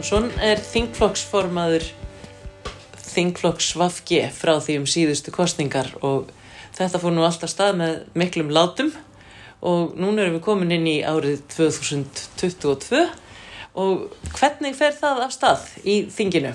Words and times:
Jóhansson 0.00 0.30
er 0.40 0.56
þingflokksformaður 0.64 1.82
þingflokks 3.04 3.66
Vafge 3.76 4.22
frá 4.32 4.54
því 4.64 4.76
um 4.80 4.86
síðustu 4.88 5.32
kostningar 5.34 5.90
og 6.00 6.30
þetta 6.72 7.00
fór 7.02 7.12
nú 7.12 7.26
alltaf 7.26 7.52
stað 7.52 7.76
með 7.76 7.98
miklum 8.16 8.48
látum 8.56 8.88
og 9.60 9.98
núna 10.00 10.22
erum 10.22 10.38
við 10.38 10.44
komin 10.46 10.72
inn 10.72 10.86
í 10.88 10.94
árið 11.04 11.42
2022 11.52 13.02
og 13.82 14.06
hvernig 14.38 14.78
fer 14.78 14.96
það 14.96 15.20
af 15.26 15.34
stað 15.36 15.68
í 15.84 15.98
þinginu? 16.16 16.54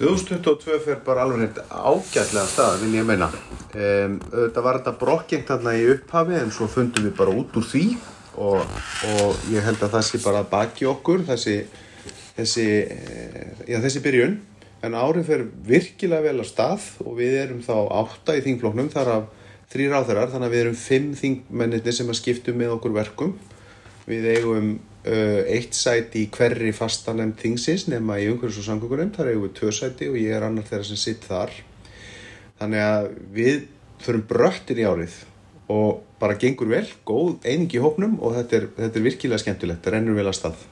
2022 0.00 0.80
fer 0.86 1.04
bara 1.04 1.28
alveg 1.28 1.42
neitt 1.44 1.60
ágætlega 1.68 2.46
stað, 2.54 2.80
vil 2.86 2.96
ég 3.02 3.04
meina. 3.04 3.28
Um, 3.74 4.16
þetta 4.32 4.64
var 4.64 4.80
þetta 4.80 4.96
brokkengt 5.04 5.52
þarna 5.52 5.76
í 5.76 5.84
upphafi 5.92 6.40
en 6.40 6.56
svo 6.56 6.72
fundum 6.72 7.04
við 7.10 7.18
bara 7.20 7.36
út 7.36 7.60
úr 7.60 7.68
því 7.68 7.84
og, 8.40 8.82
og 9.12 9.46
ég 9.52 9.68
held 9.68 9.84
að 9.84 9.98
það 9.98 10.08
sé 10.08 10.24
bara 10.24 10.44
baki 10.56 10.88
okkur, 10.88 11.28
þessi, 11.28 11.60
þessi, 12.40 12.66
já, 13.68 13.78
þessi 13.84 14.02
byrjun. 14.04 14.38
En 14.80 14.96
árið 14.96 15.26
fer 15.28 15.46
virkilega 15.68 16.24
vel 16.30 16.40
að 16.40 16.48
stað 16.48 16.86
og 17.04 17.18
við 17.18 17.36
erum 17.42 17.60
þá 17.64 17.74
átta 18.00 18.36
í 18.38 18.44
þingfloknum 18.46 18.88
þar 18.92 19.12
af 19.18 19.26
þrýr 19.70 19.96
áþarar 19.98 20.30
þannig 20.32 20.48
að 20.48 20.54
við 20.54 20.62
erum 20.64 20.78
fimm 20.80 21.10
þingmennir 21.18 21.94
sem 21.94 22.08
að 22.10 22.18
skiptu 22.18 22.54
með 22.56 22.76
okkur 22.78 22.94
verkum. 22.96 23.34
Við 24.08 24.30
eigum 24.32 24.70
uh, 25.04 25.42
eitt 25.46 25.76
sæti 25.76 26.24
í 26.24 26.30
hverri 26.32 26.72
fastanemn 26.74 27.36
þingsins 27.38 27.86
nema 27.92 28.18
í 28.18 28.30
umhverfis 28.32 28.62
og 28.64 28.66
samgöngunem, 28.70 29.12
þar 29.14 29.32
eigum 29.34 29.46
við 29.46 29.56
tvö 29.60 29.74
sæti 29.76 30.08
og 30.10 30.18
ég 30.18 30.34
er 30.34 30.48
annar 30.48 30.66
þeirra 30.66 30.88
sem 30.88 31.00
sitt 31.00 31.28
þar. 31.28 31.52
Þannig 32.60 32.86
að 32.86 33.10
við 33.36 33.60
förum 34.00 34.26
bröttin 34.32 34.80
í 34.80 34.88
árið 34.88 35.20
og 35.70 36.02
bara 36.20 36.36
gengur 36.40 36.72
vel, 36.72 36.86
góð 37.06 37.46
einingi 37.46 37.80
hópnum 37.80 38.18
og 38.18 38.34
þetta 38.40 38.58
er, 38.58 38.68
þetta 38.80 38.98
er 38.98 39.06
virkilega 39.06 39.44
skemmtilegt, 39.44 39.84
það 39.84 39.96
rennur 39.96 40.18
vel 40.18 40.28
að 40.28 40.38
stað. 40.40 40.64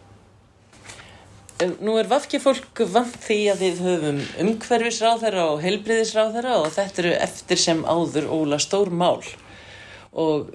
Nú 1.58 1.96
er 1.98 2.06
vafki 2.06 2.38
fólk 2.38 2.84
vant 2.86 3.16
því 3.18 3.36
að 3.50 3.62
við 3.64 3.78
höfum 3.82 4.18
umhverfisráðherra 4.44 5.46
og 5.50 5.62
heilbriðisráðherra 5.64 6.52
og 6.60 6.68
þetta 6.76 7.00
eru 7.02 7.14
eftir 7.18 7.58
sem 7.58 7.80
áður 7.82 8.28
óla 8.30 8.60
stór 8.62 8.92
mál 8.94 9.24
og 10.14 10.52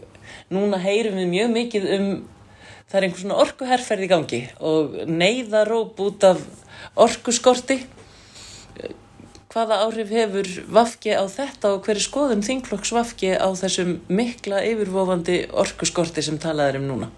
núna 0.54 0.80
heyrum 0.80 1.18
við 1.20 1.28
mjög 1.34 1.52
mikið 1.58 1.88
um 1.98 2.06
það 2.88 2.96
er 2.96 3.08
einhvers 3.08 3.26
svona 3.26 3.40
orkuherrferð 3.44 4.06
í 4.06 4.10
gangi 4.14 4.40
og 4.64 4.96
neyðaróp 5.10 6.00
út 6.06 6.24
af 6.30 6.46
orkuskorti 6.96 7.82
hvaða 9.52 9.82
áhrif 9.84 10.14
hefur 10.16 10.54
vafki 10.80 11.12
á 11.20 11.28
þetta 11.28 11.74
og 11.76 11.84
hverju 11.84 12.06
skoðum 12.08 12.46
þingflokks 12.48 12.94
vafki 12.96 13.34
á 13.36 13.52
þessum 13.60 13.98
mikla 14.08 14.64
yfirvofandi 14.72 15.42
orkuskorti 15.52 16.24
sem 16.24 16.40
talað 16.40 16.72
er 16.72 16.80
um 16.80 16.88
núna? 16.94 17.12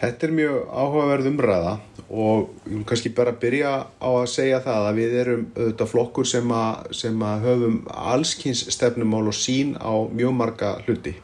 Þetta 0.00 0.26
er 0.26 0.32
mjög 0.34 0.56
áhugaverð 0.74 1.28
umræða 1.30 1.74
og 2.10 2.50
ég 2.66 2.74
vil 2.74 2.84
kannski 2.88 3.12
bara 3.16 3.32
byrja 3.40 3.70
á 3.88 4.08
að 4.10 4.26
segja 4.32 4.58
það 4.64 4.88
að 4.88 4.98
við 4.98 5.14
erum 5.20 5.44
auðvitað 5.54 5.90
flokkur 5.92 6.28
sem 6.28 6.52
að, 6.54 6.90
sem 6.98 7.24
að 7.24 7.46
höfum 7.48 7.78
allskynns 8.14 8.64
stefnumál 8.74 9.24
og 9.30 9.38
sín 9.38 9.72
á 9.78 9.94
mjög 10.10 10.36
marga 10.36 10.74
hluti. 10.84 11.14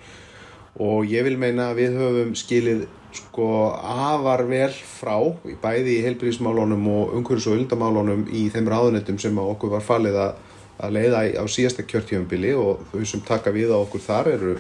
Og 0.81 1.05
ég 1.11 1.27
vil 1.27 1.37
meina 1.39 1.71
að 1.71 1.83
við 1.83 2.01
höfum 2.01 2.33
skilið 2.39 2.87
sko 3.13 3.49
afar 3.83 4.45
vel 4.49 4.71
frá 4.71 5.17
bæði 5.63 5.99
í 5.99 6.03
heilbríðismálunum 6.07 6.87
og 6.95 7.15
umhverjus 7.19 7.49
og 7.51 7.59
undamálunum 7.59 8.27
í 8.31 8.47
þeim 8.55 8.71
ráðunetum 8.71 9.19
sem 9.21 9.39
okkur 9.43 9.75
var 9.75 9.85
falið 9.85 10.19
að, 10.25 10.37
að 10.79 10.95
leiða 10.97 11.25
á 11.43 11.45
síðasta 11.51 11.87
kjörtífambili 11.91 12.55
og 12.55 12.85
þau 12.93 13.03
sem 13.05 13.25
taka 13.27 13.53
við 13.55 13.75
á 13.75 13.79
okkur 13.83 14.05
þar 14.05 14.31
eru 14.37 14.55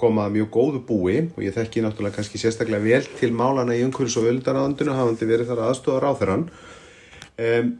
komað 0.00 0.34
mjög 0.38 0.50
góðu 0.56 0.82
búi 0.88 1.16
og 1.28 1.40
ég 1.44 1.54
þekki 1.56 1.84
náttúrulega 1.84 2.18
kannski 2.18 2.40
sérstaklega 2.40 2.84
vel 2.84 3.06
til 3.20 3.30
málana 3.36 3.76
í 3.76 3.84
umhverjus 3.84 4.18
og 4.20 4.28
öldaráðandinu 4.32 4.96
hafandi 4.96 5.28
verið 5.28 5.52
þar 5.52 5.64
aðstofa 5.68 6.02
ráþarann 6.04 6.46
um, 7.40 7.70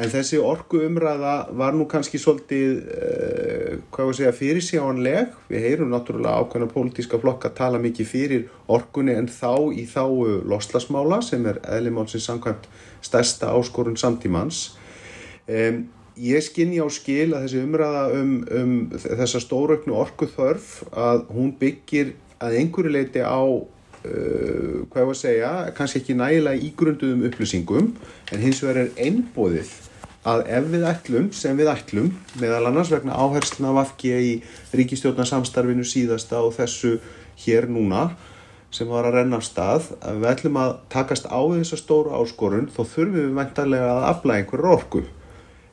en 0.00 0.12
þessi 0.12 0.40
orgu 0.42 0.82
umræða 0.86 1.36
var 1.58 1.76
nú 1.76 1.86
kannski 1.90 2.20
svolítið 2.22 2.82
uh, 2.82 3.78
hvað 3.94 4.08
var 4.08 4.12
að 4.12 4.18
segja 4.20 4.34
fyrirsjáanleg. 4.40 5.32
Við 5.52 5.66
heyrum 5.66 5.90
náttúrulega 5.92 6.42
ákveðna 6.42 6.70
pólitíska 6.72 7.20
flokka 7.22 7.52
tala 7.56 7.80
mikið 7.82 8.10
fyrir 8.10 8.46
orgunni 8.72 9.16
en 9.16 9.30
þá 9.30 9.72
í 9.74 9.86
þá 9.90 10.04
loslasmála 10.48 11.22
sem 11.24 11.46
er 11.50 11.62
eðlimál 11.64 12.08
sem 12.10 12.22
samkvæmt 12.22 12.68
stærsta 13.02 13.54
áskorun 13.56 13.98
samtímans. 14.00 14.70
Um, 15.50 15.86
ég 16.16 16.44
skinn 16.44 16.74
ég 16.76 16.84
á 16.84 16.90
skil 16.92 17.32
að 17.32 17.46
þessi 17.46 17.62
umræða 17.66 18.02
um, 18.18 18.32
um 18.58 18.72
þessa 18.94 19.40
stórauknu 19.42 19.94
orku 19.96 20.28
þörf 20.30 20.82
að 20.92 21.24
hún 21.32 21.54
byggir 21.60 22.12
að 22.42 22.58
einhverju 22.60 22.92
leiti 22.92 23.22
á 23.22 23.40
uh, 23.42 24.82
hvað 24.90 25.00
ég 25.00 25.08
var 25.08 25.14
að 25.14 25.22
segja, 25.22 25.52
kannski 25.76 26.02
ekki 26.02 26.18
nægilega 26.18 26.66
ígrunduðum 26.68 27.24
upplýsingum 27.30 27.94
en 28.32 28.44
hins 28.44 28.60
vegar 28.64 28.84
er 28.84 28.92
einbóðið 29.00 29.72
að 30.28 30.44
ef 30.54 30.66
við 30.70 30.84
ætlum, 30.86 31.30
sem 31.34 31.56
við 31.58 31.70
ætlum 31.72 32.12
meðal 32.38 32.68
annars 32.68 32.92
vegna 32.92 33.16
áhersluna 33.18 33.72
vafki 33.74 34.12
í 34.12 34.34
ríkistjórnarsamstarfinu 34.76 35.86
síðasta 35.86 36.42
og 36.44 36.54
þessu 36.60 36.98
hér 37.42 37.66
núna 37.70 38.12
sem 38.72 38.88
var 38.88 39.08
að 39.08 39.18
renna 39.18 39.40
af 39.40 39.48
stað 39.48 39.90
að 40.00 40.22
við 40.22 40.30
ætlum 40.30 40.60
að 40.62 40.76
takast 40.92 41.26
á 41.28 41.40
þessa 41.40 41.80
stóru 41.80 42.14
áskorun 42.16 42.70
þó 42.70 42.84
þurfum 42.84 43.18
við 43.18 43.34
vendarlega 43.40 43.90
að 43.96 44.06
afla 44.12 44.38
einhverju 44.38 44.70
orku 44.76 45.02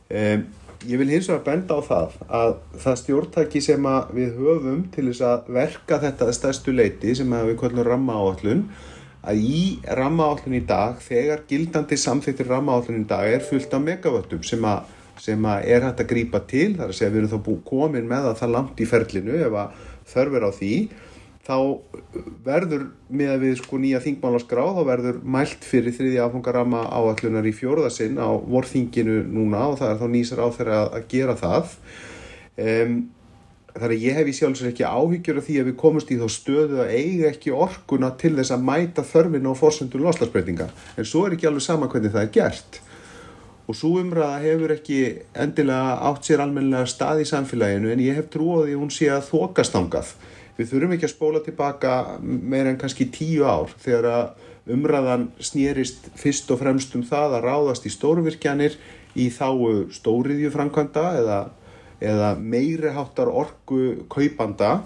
Um, 0.09 0.45
ég 0.89 0.97
vil 0.97 1.11
hins 1.11 1.27
vegar 1.29 1.43
benda 1.45 1.75
á 1.77 1.81
það 1.85 2.13
að 2.33 2.51
það 2.81 2.95
stjórntæki 3.01 3.59
sem 3.61 3.87
við 4.15 4.37
höfum 4.39 4.79
til 4.93 5.03
þess 5.09 5.25
að 5.27 5.49
verka 5.57 5.99
þetta 6.01 6.29
stærstu 6.33 6.73
leiti 6.73 7.13
sem 7.19 7.35
við 7.35 7.57
kallum 7.59 7.85
ramma 7.85 8.15
áallun 8.15 8.63
að 9.21 9.43
í 9.43 9.59
ramma 9.99 10.29
áallun 10.31 10.55
í 10.57 10.63
dag 10.65 11.01
þegar 11.03 11.43
gildandi 11.49 11.99
samþýttir 11.99 12.49
ramma 12.49 12.77
áallun 12.77 13.03
í 13.03 13.09
dag 13.11 13.27
er 13.27 13.45
fullt 13.45 13.75
af 13.75 13.83
megavöttum 13.83 14.41
sem, 14.47 14.65
sem 15.19 15.45
að 15.51 15.67
er 15.75 15.85
hægt 15.85 16.01
að 16.05 16.11
grípa 16.13 16.41
til 16.47 16.71
þar 16.79 16.93
að 16.93 16.97
segja 17.01 17.11
við 17.11 17.21
erum 17.21 17.33
þá 17.35 17.45
búið 17.49 17.61
komin 17.67 18.09
með 18.09 18.31
að 18.31 18.39
það 18.41 18.55
langt 18.55 18.81
í 18.81 18.89
ferlinu 18.89 19.37
ef 19.43 19.59
að 19.65 19.85
þörfur 20.13 20.47
á 20.47 20.51
því 20.55 20.73
þá 21.49 21.57
verður 22.45 22.83
með 23.09 23.31
að 23.33 23.43
við 23.45 23.53
sko 23.57 23.79
nýja 23.81 24.01
þingmálaskrá 24.03 24.65
þá 24.75 24.81
verður 24.85 25.21
mælt 25.25 25.65
fyrir 25.65 25.95
þriði 25.95 26.19
afhangarama 26.21 26.83
áallunar 26.93 27.47
í 27.49 27.53
fjórðasinn 27.57 28.19
á 28.21 28.29
vorþinginu 28.37 29.23
núna 29.25 29.63
og 29.71 29.79
það 29.79 29.93
er 29.95 30.01
þá 30.03 30.11
nýsar 30.13 30.43
á 30.45 30.47
þeirra 30.53 30.81
að 30.99 31.07
gera 31.09 31.35
það. 31.39 31.73
Um, 32.59 32.99
þar 33.73 33.95
að 33.95 34.05
ég 34.05 34.19
hef 34.19 34.29
í 34.29 34.35
sjálfsvegar 34.37 34.75
ekki 34.75 34.85
áhyggjur 34.85 35.41
af 35.41 35.47
því 35.47 35.57
að 35.61 35.67
við 35.71 35.77
komumst 35.81 36.13
í 36.13 36.19
þá 36.19 36.27
stöðu 36.35 36.79
að 36.83 36.93
eiga 36.93 37.33
ekki 37.33 37.57
orkuna 37.65 38.13
til 38.19 38.35
þess 38.37 38.53
að 38.53 38.65
mæta 38.69 39.05
þörfinu 39.09 39.53
og 39.53 39.59
fórsöndu 39.59 40.01
loslasbreytinga 40.03 40.69
en 40.69 41.07
svo 41.07 41.25
er 41.25 41.37
ekki 41.37 41.49
alveg 41.49 41.65
sama 41.65 41.89
hvernig 41.89 42.13
það 42.13 42.27
er 42.27 42.33
gert. 42.37 42.81
Og 43.69 43.77
svo 43.77 43.99
umræða 44.01 44.41
hefur 44.45 44.73
ekki 44.73 44.99
endilega 45.37 45.97
átt 46.09 46.25
sér 46.25 46.41
almennilega 46.45 46.89
stað 46.89 47.23
í 47.23 47.29
samfélaginu 47.29 47.93
en 47.93 48.01
ég 48.01 48.17
hef 48.17 48.29
trúið 48.33 48.67
að 48.67 48.81
hún 48.81 48.93
sé 48.93 49.09
að 49.13 49.29
þokastangað 49.29 50.13
við 50.59 50.73
þurfum 50.73 50.93
ekki 50.97 51.07
að 51.07 51.15
spóla 51.15 51.41
tilbaka 51.45 51.95
meira 52.19 52.71
en 52.73 52.79
kannski 52.79 53.07
tíu 53.15 53.47
ár 53.47 53.71
þegar 53.79 54.09
að 54.11 54.47
umræðan 54.75 55.29
snýrist 55.41 56.09
fyrst 56.19 56.51
og 56.53 56.59
fremst 56.61 56.95
um 56.97 57.05
það 57.07 57.37
að 57.37 57.45
ráðast 57.47 57.87
í 57.87 57.93
stórvirkjanir 57.93 58.75
í 59.17 59.29
þáu 59.33 59.87
stóriðju 59.93 60.51
framkvæmda 60.53 61.05
eða, 61.21 61.39
eða 62.03 62.31
meiri 62.37 62.93
háttar 62.95 63.31
orgu 63.31 64.05
kaupanda. 64.11 64.79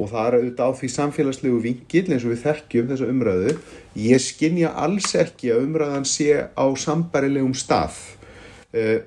Og 0.00 0.08
það 0.08 0.26
er 0.26 0.34
auðvitað 0.38 0.70
á 0.72 0.78
því 0.78 0.88
samfélagslegu 0.94 1.58
vingil 1.60 2.04
eins 2.06 2.24
og 2.24 2.32
við 2.32 2.44
þekkjum 2.46 2.86
þessa 2.88 3.08
umræðu. 3.12 3.56
Ég 4.00 4.22
skinja 4.24 4.70
alls 4.80 5.10
ekki 5.18 5.50
að 5.52 5.66
umræðan 5.66 6.06
sé 6.08 6.46
á 6.56 6.66
sambarilegum 6.80 7.52
stað. 7.58 7.98
Eh, 8.72 9.02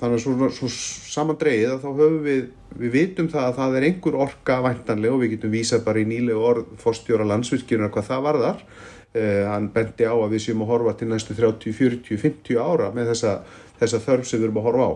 þannig 0.00 0.16
að 0.16 0.22
svo, 0.24 0.48
svo 0.56 0.70
samandreið 1.12 1.74
að 1.74 1.82
þá 1.82 1.90
höfum 1.90 2.22
við 2.24 2.46
við 2.78 2.92
vitum 2.94 3.30
það 3.32 3.46
að 3.48 3.56
það 3.58 3.76
er 3.78 3.86
einhver 3.88 4.18
orka 4.26 4.58
væntanlega 4.64 5.16
og 5.16 5.22
við 5.24 5.32
getum 5.34 5.54
vísað 5.54 5.84
bara 5.86 6.02
í 6.02 6.06
nýlegu 6.10 6.44
orð 6.50 6.68
fórstjóra 6.80 7.26
landsvirkjunar 7.30 7.92
hvað 7.94 8.10
það 8.10 8.26
varðar. 8.28 8.62
Uh, 9.10 9.42
hann 9.50 9.66
bendi 9.74 10.06
á 10.06 10.14
að 10.14 10.36
við 10.36 10.44
séum 10.44 10.62
að 10.62 10.70
horfa 10.70 10.92
til 11.00 11.08
næstu 11.10 11.34
30, 11.34 11.74
40, 11.74 12.20
50 12.22 12.60
ára 12.62 12.92
með 12.94 13.10
þessa, 13.10 13.32
þessa 13.80 14.00
þörf 14.04 14.28
sem 14.28 14.38
við 14.38 14.46
erum 14.46 14.60
að 14.60 14.68
horfa 14.68 14.86
á. 14.86 14.92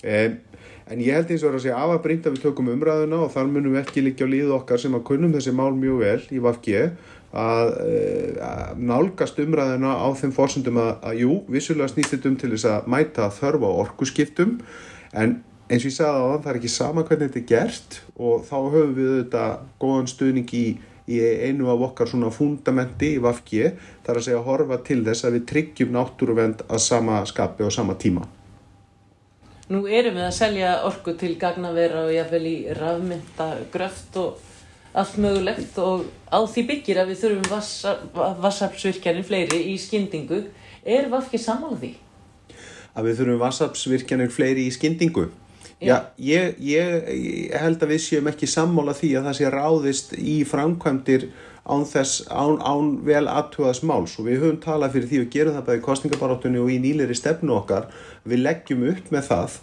Um, 0.00 0.36
en 0.90 1.02
ég 1.02 1.14
held 1.14 1.30
eins 1.30 1.42
og 1.46 1.54
að 1.54 1.64
segja 1.64 1.78
af 1.78 1.94
að 1.94 2.04
brinda 2.04 2.30
við 2.34 2.44
tökum 2.44 2.70
umræðuna 2.70 3.24
og 3.24 3.32
þar 3.34 3.50
munum 3.50 3.74
við 3.74 3.82
ekki 3.82 4.04
líka 4.06 4.26
á 4.26 4.30
líðu 4.30 4.54
okkar 4.56 4.82
sem 4.82 4.94
að 4.94 5.04
kunnum 5.10 5.34
þessi 5.34 5.54
mál 5.54 5.74
mjög 5.74 6.00
vel 6.02 6.22
í 6.34 6.40
Vafge 6.42 6.80
að, 7.30 7.74
að 8.42 8.80
nálgast 8.90 9.38
umræðuna 9.42 9.92
á 10.02 10.08
þeim 10.18 10.32
fórsöndum 10.34 10.80
að, 10.82 10.90
að 11.06 11.20
jú, 11.22 11.36
vissulega 11.50 11.92
snýst 11.92 12.16
þetta 12.16 12.30
um 12.32 12.40
til 12.40 12.50
þess 12.56 12.70
að 12.72 12.90
mæta 12.90 13.28
þörf 13.36 13.66
á 13.66 13.70
orkuskiptum 13.84 14.56
en 15.14 15.38
eins 15.70 15.84
og 15.84 15.92
ég 15.92 15.94
sagði 15.94 16.18
á 16.18 16.26
þann, 16.26 16.42
það 16.42 16.50
er 16.50 16.58
ekki 16.58 16.72
sama 16.74 17.02
hvernig 17.06 17.28
þetta 17.30 17.40
er 17.40 17.50
gert 17.50 17.98
og 18.18 18.46
þá 18.48 18.56
höfum 18.72 18.94
við 18.96 19.10
þetta 19.20 19.44
góðan 19.82 20.10
stuðning 20.10 20.52
í, 20.58 20.64
í 21.06 21.20
einu 21.46 21.70
af 21.70 21.84
okkar 21.86 22.10
svona 22.10 22.32
fundamenti 22.34 23.12
í 23.14 23.22
Vafki 23.22 23.68
þar 24.06 24.18
að 24.18 24.26
segja 24.26 24.40
að 24.40 24.48
horfa 24.48 24.80
til 24.88 25.00
þess 25.06 25.26
að 25.28 25.36
við 25.36 25.48
tryggjum 25.52 25.92
náttúruvend 25.94 26.64
að 26.66 26.82
sama 26.82 27.20
skapi 27.30 27.66
og 27.66 27.74
sama 27.74 27.94
tíma. 27.94 28.26
Nú 29.70 29.84
erum 29.86 30.16
við 30.18 30.26
að 30.26 30.34
selja 30.34 30.70
orku 30.88 31.14
til 31.14 31.36
gagnavera 31.38 32.08
og 32.08 32.14
jáfnvel 32.16 32.46
í 32.50 32.56
rafmynda 32.74 33.46
gröft 33.70 34.16
og 34.18 34.40
allt 34.90 35.20
mögulegt 35.22 35.78
og 35.78 36.08
á 36.26 36.42
því 36.50 36.64
byggir 36.72 36.98
að 36.98 37.12
við 37.12 37.20
þurfum 37.20 38.40
vassaflsvirkjanir 38.42 39.28
fleiri 39.28 39.60
í 39.70 39.76
skyndingu. 39.78 40.40
Er 40.82 41.06
Vafki 41.12 41.38
sammála 41.38 41.78
því? 41.78 41.92
Að 42.98 43.06
við 43.06 43.20
þurfum 43.20 43.40
vassaflsvirkjanir 43.44 44.34
fleiri 44.34 44.66
í 44.66 44.74
skyndingu? 44.74 45.28
Já, 45.80 46.12
ég, 46.20 46.58
ég, 46.60 47.06
ég 47.08 47.54
held 47.56 47.80
að 47.80 47.94
við 47.94 48.02
séum 48.04 48.26
ekki 48.28 48.48
sammála 48.50 48.92
því 48.98 49.14
að 49.16 49.28
það 49.30 49.36
sé 49.38 49.52
ráðist 49.54 50.10
í 50.20 50.34
framkvæmdir 50.44 51.30
án, 51.64 51.86
þess, 51.88 52.26
án, 52.28 52.58
án 52.60 52.90
vel 53.06 53.24
aðtúaðs 53.30 53.80
máls 53.88 54.18
og 54.20 54.28
við 54.28 54.42
höfum 54.42 54.60
talað 54.60 54.98
fyrir 54.98 55.08
því 55.08 55.22
og 55.22 55.30
gerum 55.32 55.56
það 55.56 55.66
bæði 55.70 55.84
kostningabarátunni 55.86 56.60
og 56.60 56.68
í 56.74 56.78
nýleri 56.84 57.16
stefnu 57.16 57.56
okkar. 57.56 57.88
Við 58.28 58.44
leggjum 58.44 58.84
upp 58.92 59.08
með 59.14 59.28
það 59.30 59.58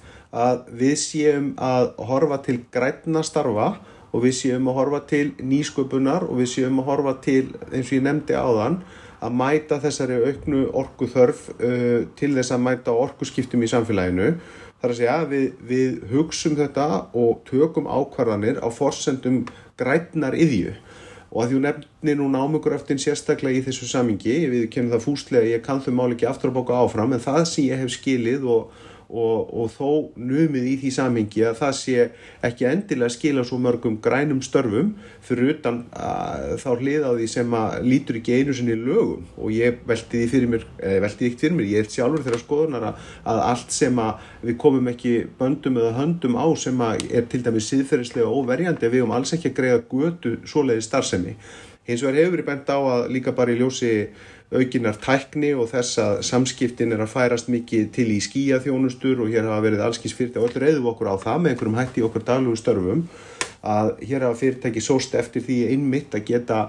að 0.48 0.66
við 0.82 0.96
séum 1.04 1.52
að 1.62 1.92
horfa 2.10 2.42
til 2.50 2.60
grætna 2.74 3.24
starfa 3.26 3.72
og 4.10 4.24
við 4.24 4.38
séum 4.42 4.70
að 4.72 4.80
horfa 4.82 5.04
til 5.10 5.26
nýsköpunar 5.38 6.26
og 6.28 6.42
við 6.42 6.54
séum 6.56 6.82
að 6.82 6.90
horfa 6.92 7.18
til, 7.24 7.44
eins 7.70 7.92
og 7.92 8.00
ég 8.00 8.08
nefndi 8.08 8.38
áðan, 8.38 8.82
að 9.18 9.34
mæta 9.34 9.80
þessari 9.82 10.20
auknu 10.30 10.68
orku 10.78 11.08
þörf 11.10 11.48
uh, 11.58 12.06
til 12.18 12.36
þess 12.36 12.54
að 12.54 12.64
mæta 12.68 12.94
orkuskiptum 12.94 13.66
í 13.66 13.70
samfélaginu. 13.72 14.36
Það 14.78 14.88
er 14.88 14.94
að 14.94 14.98
segja 15.00 15.18
við, 15.32 15.46
við 15.70 15.94
hugsum 16.12 16.58
þetta 16.58 16.88
og 17.18 17.40
tökum 17.50 17.90
ákvarðanir 17.90 18.60
á 18.62 18.68
forsendum 18.70 19.40
grætnar 19.80 20.38
yðju 20.38 20.76
og 21.28 21.42
að 21.44 21.50
því 21.50 21.58
hún 21.58 21.66
nefnir 21.68 22.20
nú 22.20 22.28
námugur 22.32 22.76
eftir 22.78 23.00
sérstaklega 23.02 23.60
í 23.60 23.64
þessu 23.66 23.88
samingi, 23.90 24.36
við 24.48 24.70
kemum 24.72 24.94
það 24.94 25.04
fúslega, 25.04 25.50
ég 25.50 25.64
kann 25.66 25.82
þau 25.84 25.92
mál 25.98 26.14
ekki 26.14 26.28
aftur 26.30 26.54
að 26.54 26.60
bóka 26.62 26.78
áfram 26.80 27.16
en 27.18 27.24
það 27.24 27.42
sem 27.50 27.68
ég 27.68 27.82
hef 27.82 27.92
skilið 27.98 28.46
og 28.48 28.86
og, 29.08 29.52
og 29.56 29.70
þó 29.72 29.90
numið 30.20 30.66
í 30.68 30.74
því 30.82 30.92
samingi 30.92 31.44
að 31.48 31.60
það 31.62 31.76
sé 31.80 32.08
ekki 32.44 32.68
endilega 32.68 33.14
skila 33.14 33.46
svo 33.48 33.60
mörgum 33.64 33.96
grænum 34.04 34.42
störfum 34.44 34.94
fyrir 35.24 35.54
utan 35.54 35.84
að, 35.96 36.58
þá 36.64 36.70
hlið 36.82 37.08
á 37.08 37.12
því 37.14 37.28
sem 37.32 37.56
að 37.60 37.78
lítur 37.88 38.20
ekki 38.20 38.36
einu 38.36 38.56
sinni 38.58 38.76
lögum 38.80 39.24
og 39.38 39.54
ég 39.56 39.80
veldi 39.88 40.24
því 40.24 40.28
fyrir 40.34 40.52
mér, 40.52 40.68
veldi 41.06 41.22
því 41.22 41.30
ekkert 41.30 41.46
fyrir 41.46 41.58
mér, 41.60 41.70
ég 41.72 41.86
er 41.86 41.94
sjálfur 41.96 42.26
þeirra 42.28 42.42
skoðunar 42.44 42.90
að 42.90 43.44
allt 43.48 43.78
sem 43.78 44.04
að 44.04 44.28
við 44.44 44.60
komum 44.66 44.92
ekki 44.92 45.16
böndum 45.40 45.80
eða 45.80 45.96
höndum 46.02 46.36
á 46.36 46.48
sem 46.60 46.84
að 46.84 47.08
er 47.08 47.32
til 47.32 47.44
dæmis 47.46 47.72
síðferðislega 47.72 48.28
óverjandi 48.28 48.90
að 48.90 48.98
við 48.98 49.08
um 49.08 49.16
alls 49.16 49.34
ekki 49.38 49.54
að 49.54 49.58
greiða 49.62 49.82
götu 49.88 50.36
svoleiði 50.48 50.84
starfsemi. 50.84 51.38
Hins 51.88 52.02
vegar 52.04 52.18
hefur 52.20 52.42
við 52.42 52.48
bent 52.50 52.68
á 52.68 52.76
að 52.78 53.06
líka 53.16 53.32
bara 53.32 53.54
í 53.54 53.62
ljósi 53.62 53.92
aukinar 54.56 54.96
tækni 55.04 55.52
og 55.60 55.68
þess 55.74 56.00
að 56.00 56.20
samskiptin 56.24 56.94
er 56.96 57.02
að 57.04 57.12
færast 57.12 57.50
mikið 57.52 57.90
til 57.98 58.08
í 58.16 58.20
skíaþjónustur 58.24 59.24
og 59.24 59.32
hér 59.34 59.50
hafa 59.50 59.64
verið 59.66 59.84
allskins 59.84 60.16
fyrirtæki 60.16 60.40
og 60.40 60.48
öll 60.48 60.62
reyðum 60.64 60.92
okkur 60.94 61.10
á 61.12 61.16
það 61.20 61.42
með 61.44 61.54
einhverjum 61.54 61.80
hætti 61.82 62.06
okkur 62.08 62.28
daglugu 62.30 62.60
störfum 62.62 63.02
að 63.68 63.92
hér 64.08 64.28
hafa 64.28 64.40
fyrirtæki 64.40 64.84
sóst 64.86 65.18
eftir 65.20 65.44
því 65.44 65.58
einmitt 65.74 66.16
að 66.16 66.30
geta 66.32 66.62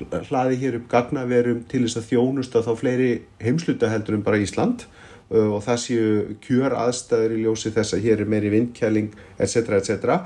hlaði 0.00 0.58
hér 0.62 0.80
upp 0.80 0.88
gagnaverum 0.90 1.62
til 1.70 1.84
þess 1.84 2.00
að 2.00 2.08
þjónusta 2.10 2.64
þá 2.66 2.72
fleiri 2.80 3.10
heimsluta 3.42 3.90
heldur 3.92 4.16
en 4.16 4.26
bara 4.26 4.40
Ísland 4.40 4.86
og 5.30 5.60
það 5.62 5.82
séu 5.84 6.06
kjör 6.42 6.74
aðstæður 6.74 7.36
í 7.36 7.42
ljósi 7.44 7.70
þess 7.74 7.94
að 7.94 8.06
hér 8.08 8.24
er 8.24 8.30
meiri 8.32 8.50
vindkjæling 8.56 9.12
etc. 9.38 9.76
etc. 9.78 10.24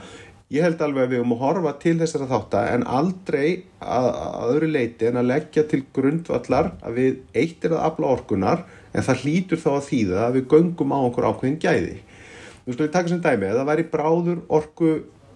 Ég 0.52 0.60
held 0.60 0.82
alveg 0.84 1.06
að 1.06 1.12
við 1.12 1.20
höfum 1.22 1.34
að 1.34 1.40
horfa 1.40 1.70
til 1.80 1.94
þessara 2.02 2.26
þáttar 2.28 2.66
en 2.74 2.82
aldrei 2.84 3.46
að, 3.80 4.08
að 4.10 4.50
öðru 4.52 4.66
leiti 4.74 5.08
en 5.08 5.20
að 5.22 5.30
leggja 5.30 5.64
til 5.70 5.80
grundvallar 5.96 6.74
að 6.84 6.98
við 7.00 7.40
eitt 7.40 7.64
er 7.64 7.78
að 7.78 7.86
afla 7.88 8.10
orkunar 8.12 8.66
en 8.92 9.06
það 9.06 9.24
hlýtur 9.24 9.62
þá 9.62 9.70
að 9.72 9.88
þýða 9.88 10.20
að 10.26 10.36
við 10.36 10.46
göngum 10.52 10.92
á 10.92 10.98
okkur 11.00 11.28
ákveðin 11.30 11.58
gæði. 11.64 11.96
Þú 12.64 12.70
veist, 12.70 12.84
við 12.84 12.92
taka 12.92 13.12
sem 13.12 13.24
dæmi, 13.24 13.48
að 13.48 13.58
það 13.58 13.70
væri 13.72 13.88
bráður 13.94 14.44
orku 14.60 14.92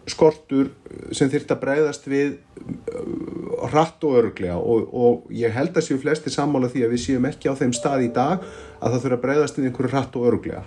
skortur 0.08 0.70
sem 1.12 1.28
þurft 1.32 1.50
að 1.52 1.60
breyðast 1.64 2.08
við 2.08 2.38
uh, 2.62 3.66
hratt 3.72 4.04
og 4.08 4.16
öruglega 4.22 4.56
og, 4.60 4.88
og 4.92 5.28
ég 5.34 5.52
held 5.56 5.76
að 5.76 5.88
séu 5.88 6.00
flesti 6.00 6.32
sammála 6.32 6.70
því 6.72 6.86
að 6.86 6.94
við 6.94 7.04
séum 7.04 7.28
ekki 7.28 7.52
á 7.52 7.58
þeim 7.58 7.74
stað 7.76 8.06
í 8.06 8.10
dag 8.16 8.44
að 8.78 8.94
það 8.94 9.02
þurft 9.02 9.18
að 9.18 9.24
breyðast 9.24 9.60
við 9.60 9.68
einhverju 9.68 9.92
hratt 9.92 10.18
og 10.20 10.28
öruglega. 10.30 10.64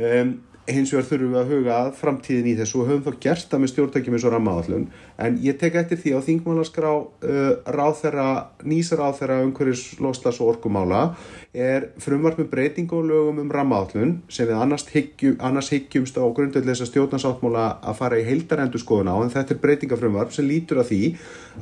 Um, 0.00 0.34
hins 0.74 0.90
vegar 0.94 1.06
þurfum 1.08 1.34
við 1.34 1.40
að 1.40 1.50
huga 1.54 1.76
að 1.76 1.90
framtíðin 2.00 2.48
í 2.50 2.54
þessu 2.58 2.80
og 2.80 2.88
höfum 2.90 3.04
þá 3.06 3.22
gert 3.24 3.46
það 3.50 3.62
með 3.62 3.70
stjórntækjum 3.72 4.16
eins 4.16 4.26
og 4.26 4.34
rammaðallun 4.34 4.86
en 5.26 5.38
ég 5.44 5.58
tek 5.60 5.78
eftir 5.80 6.00
því 6.00 6.12
á 6.16 6.20
þingmálaskrá 6.26 6.92
uh, 6.96 7.50
ráþæra, 7.76 8.26
nýsar 8.66 9.02
ráþæra 9.02 9.40
umhverjus 9.46 9.84
loslas 10.02 10.40
og 10.42 10.52
orkumála 10.54 11.02
er 11.50 11.88
frumvart 12.02 12.38
með 12.40 12.50
breyting 12.52 12.92
og 12.94 13.08
lögum 13.08 13.40
um 13.42 13.50
rammaðallun 13.50 14.14
sem 14.30 14.46
við 14.50 14.60
annars, 14.60 14.86
hyggjum, 14.92 15.38
annars 15.42 15.72
hyggjumst 15.74 16.20
á 16.20 16.24
grundveldlega 16.24 16.86
stjórnarsáttmála 16.90 17.66
að 17.80 17.98
fara 18.02 18.20
í 18.20 18.26
heildarendu 18.28 18.78
skoðuna 18.82 19.16
á 19.16 19.18
en 19.24 19.34
þetta 19.34 19.56
er 19.56 19.62
breytingafrumvart 19.64 20.36
sem 20.36 20.48
lítur 20.48 20.82
að 20.84 20.92
því 20.92 21.02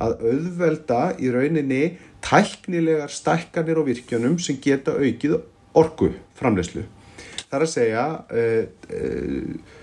að 0.03 0.27
auðvelda 0.29 1.01
í 1.17 1.33
rauninni 1.33 1.83
tæknilegar 2.25 3.11
stækkanir 3.13 3.81
og 3.81 3.89
virkjunum 3.89 4.37
sem 4.43 4.59
geta 4.61 4.97
aukið 4.99 5.39
orku 5.77 6.13
er 7.57 7.65
að 7.65 7.71
segja 7.73 8.05
uh, 8.29 8.63
uh, 8.93 9.77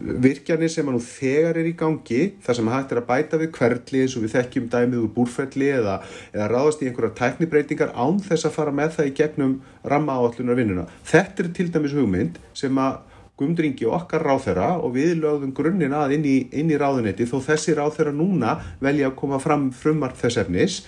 virkjanir 0.00 0.70
sem 0.72 0.88
nú 0.88 1.00
þegar 1.04 1.58
er 1.60 1.68
í 1.68 1.74
gangi 1.76 2.20
þar 2.44 2.56
sem 2.56 2.70
hægt 2.72 2.94
er 2.94 3.00
að 3.02 3.08
bæta 3.10 3.40
við 3.40 3.52
hverli 3.58 4.02
eins 4.04 4.16
og 4.16 4.24
við 4.24 4.34
þekkjum 4.36 4.70
dæmið 4.72 5.02
úr 5.02 5.12
búrfelli 5.16 5.68
eða, 5.74 5.98
eða 6.32 6.48
ráðast 6.54 6.80
í 6.80 6.88
einhverja 6.88 7.16
tæknibreitingar 7.18 7.92
án 7.92 8.20
þess 8.24 8.48
að 8.48 8.56
fara 8.56 8.74
með 8.74 8.96
það 8.96 9.10
í 9.10 9.14
gegnum 9.20 9.54
ramma 9.92 10.16
áallunar 10.16 10.58
vinnuna. 10.58 10.86
Þetta 11.04 11.44
er 11.44 11.52
til 11.58 11.68
dæmis 11.74 11.96
hugmynd 11.96 12.40
sem 12.56 12.80
að 12.80 13.02
gumdringi 13.40 13.88
okkar 13.88 14.24
ráþæra 14.24 14.74
og 14.80 14.94
við 14.96 15.14
lögðum 15.22 15.54
grunninn 15.56 15.96
að 15.96 16.16
inn 16.18 16.26
í, 16.28 16.36
inn 16.52 16.72
í 16.72 16.80
ráðunetti 16.80 17.28
þó 17.28 17.38
þessi 17.46 17.76
ráþæra 17.76 18.12
núna 18.12 18.58
velja 18.84 19.08
að 19.08 19.16
koma 19.20 19.40
fram 19.40 19.70
frumart 19.72 20.18
þess 20.20 20.42
efnis. 20.44 20.80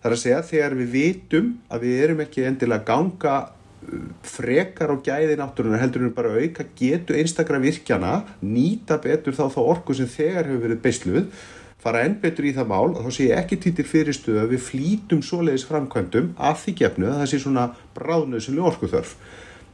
Það 0.00 0.10
er 0.10 0.16
að 0.16 0.20
segja 0.20 0.40
þegar 0.50 0.78
við 0.80 0.90
vitum 0.92 1.52
að 1.72 1.86
við 1.86 2.02
erum 2.04 2.24
ekki 2.24 2.44
endilega 2.44 2.84
ganga 2.90 3.36
frekar 4.26 4.92
á 4.92 4.96
gæði 5.04 5.36
náttúrunar 5.40 5.82
heldur 5.82 6.06
en 6.06 6.14
bara 6.16 6.34
auka 6.38 6.66
getu 6.78 7.16
einstakra 7.18 7.60
virkjana 7.62 8.22
nýta 8.42 8.98
betur 9.02 9.36
þá 9.36 9.46
þá 9.54 9.60
orku 9.64 9.96
sem 9.96 10.10
þegar 10.10 10.48
hefur 10.48 10.64
verið 10.66 10.82
beisluð 10.84 11.46
fara 11.84 12.04
enn 12.06 12.16
betur 12.20 12.48
í 12.48 12.54
það 12.56 12.70
mál 12.72 12.94
þá 12.96 13.08
sé 13.12 13.28
ég 13.28 13.40
ekki 13.42 13.60
títir 13.60 13.88
fyrirstuðu 13.88 14.42
að 14.42 14.54
við 14.54 14.62
flítum 14.68 15.24
svoleiðis 15.24 15.66
framkvæmdum 15.68 16.30
af 16.50 16.62
því 16.64 16.76
gefnu 16.80 17.10
að 17.10 17.18
það 17.20 17.32
sé 17.32 17.40
svona 17.42 17.66
bráðnöðsynlu 17.98 18.64
orkuþörf 18.70 19.16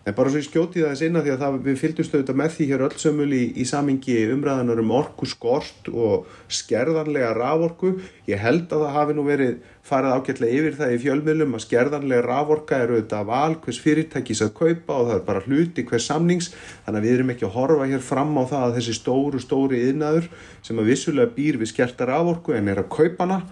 En 0.09 0.15
bara 0.17 0.31
svo 0.33 0.41
ég 0.41 0.47
skjóti 0.47 0.81
það 0.81 0.95
þess 0.95 1.05
einna 1.05 1.21
því 1.21 1.33
að 1.35 1.43
það, 1.43 1.57
við 1.67 1.75
fylgjumst 1.77 2.15
auðvitað 2.15 2.39
með 2.41 2.53
því 2.55 2.67
hér 2.71 2.83
öll 2.87 2.95
sömul 3.03 3.27
í, 3.37 3.41
í 3.53 3.65
samingi 3.69 4.15
umræðanar 4.33 4.81
um 4.81 4.95
orku 4.97 5.29
skort 5.29 5.91
og 5.93 6.31
skerðanlega 6.49 7.35
raforku. 7.37 7.91
Ég 8.31 8.41
held 8.41 8.73
að 8.73 8.87
það 8.87 8.97
hafi 8.97 9.17
nú 9.19 9.27
verið 9.29 9.53
farið 9.91 10.17
ágætlega 10.17 10.57
yfir 10.57 10.79
það 10.79 10.95
í 10.95 10.99
fjölmiðlum 11.05 11.55
að 11.59 11.65
skerðanlega 11.67 12.25
raforka 12.25 12.81
eru 12.81 12.97
auðvitað 12.97 13.29
val 13.29 13.55
hvers 13.61 13.85
fyrirtækis 13.85 14.45
að 14.47 14.57
kaupa 14.57 14.97
og 14.97 15.07
það 15.11 15.17
er 15.19 15.25
bara 15.29 15.45
hluti 15.45 15.89
hvers 15.93 16.09
samnings. 16.09 16.53
Þannig 16.89 17.01
að 17.03 17.09
við 17.11 17.17
erum 17.19 17.37
ekki 17.37 17.49
að 17.51 17.57
horfa 17.61 17.93
hér 17.93 18.05
fram 18.11 18.37
á 18.41 18.43
það 18.57 18.69
að 18.71 18.77
þessi 18.81 18.99
stóru, 19.03 19.45
stóri 19.45 19.87
yðnaður 19.91 20.31
sem 20.65 20.81
að 20.81 20.95
vissulega 20.95 21.37
býr 21.37 21.61
við 21.61 21.75
skerta 21.75 22.09
raforku 22.09 22.57
en 22.57 22.73
er 22.73 22.81
að 22.81 22.93
kaupa 22.97 23.29
hana 23.29 23.43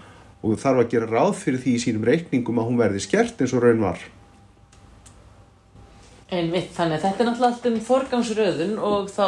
og 0.40 0.57
þarf 0.57 0.87
að 0.87 0.95
gera 0.95 1.12
ráð 1.12 1.35
fyrir 1.43 1.61
því 1.67 1.75
í 1.75 1.83
sínum 1.83 2.09
reikningum 2.09 2.62
að 2.62 2.71
hún 2.71 2.87
verði 2.87 3.05
skert 3.05 3.43
eins 3.43 3.52
og 3.52 3.67
raun 3.67 3.85
var. 3.85 4.00
Einmitt, 6.28 6.75
þannig 6.76 6.99
að 6.99 7.04
þetta 7.06 7.23
er 7.23 7.28
náttúrulega 7.28 7.50
allt 7.54 7.66
um 7.70 7.78
forgangsröðun 7.87 8.75
og 8.85 9.08
þá 9.12 9.25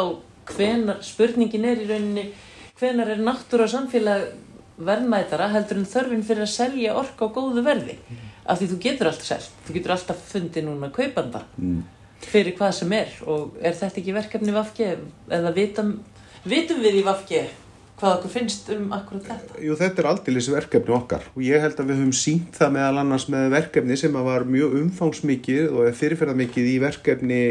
hvenar, 0.51 0.99
spurningin 1.05 1.65
er 1.65 1.81
í 1.81 1.87
rauninni 1.89 2.25
hvenar 2.77 3.09
er 3.13 3.23
náttúra 3.23 3.67
samfélag 3.69 4.27
verðmætara 4.81 5.49
heldur 5.53 5.81
en 5.81 5.89
þörfin 5.89 6.23
fyrir 6.25 6.45
að 6.45 6.53
selja 6.53 6.93
orka 6.97 7.29
á 7.29 7.33
góðu 7.33 7.63
verði 7.65 7.97
mm. 7.97 8.21
af 8.49 8.59
því 8.59 8.69
þú 8.71 8.77
getur 8.85 9.09
alltaf 9.11 9.27
selgt, 9.29 9.57
þú 9.65 9.75
getur 9.77 9.95
alltaf 9.95 10.21
fundið 10.31 10.67
núna 10.67 10.91
kaupanda 10.93 11.43
mm. 11.57 11.81
fyrir 12.25 12.57
hvað 12.57 12.77
sem 12.79 12.95
er 12.97 13.17
og 13.25 13.57
er 13.61 13.77
þetta 13.77 14.01
ekki 14.01 14.15
verkefni 14.17 14.55
Vafge 14.55 14.93
eða 15.29 15.53
vitum, 15.57 15.93
vitum 16.45 16.81
við 16.85 17.01
í 17.01 17.05
Vafge 17.05 17.43
hvað 18.01 18.17
okkur 18.17 18.33
finnst 18.33 18.69
um 18.73 18.91
akkurat 18.95 19.27
þetta? 19.29 19.61
Jú, 19.61 19.77
þetta 19.77 20.01
er 20.01 20.09
aldrei 20.09 20.41
verkefni 20.41 20.95
okkar 20.97 21.25
og 21.35 21.41
ég 21.45 21.61
held 21.61 21.77
að 21.77 21.91
við 21.91 21.99
höfum 22.01 22.15
sínt 22.17 22.57
það 22.57 22.75
meðal 22.77 23.01
annars 23.03 23.27
með 23.29 23.49
verkefni 23.53 23.97
sem 24.01 24.21
var 24.27 24.45
mjög 24.49 24.77
umfangsmikið 24.81 25.73
og 25.75 25.89
fyrirferðarmikið 25.99 26.69
í 26.71 26.77
verkefni 26.81 27.41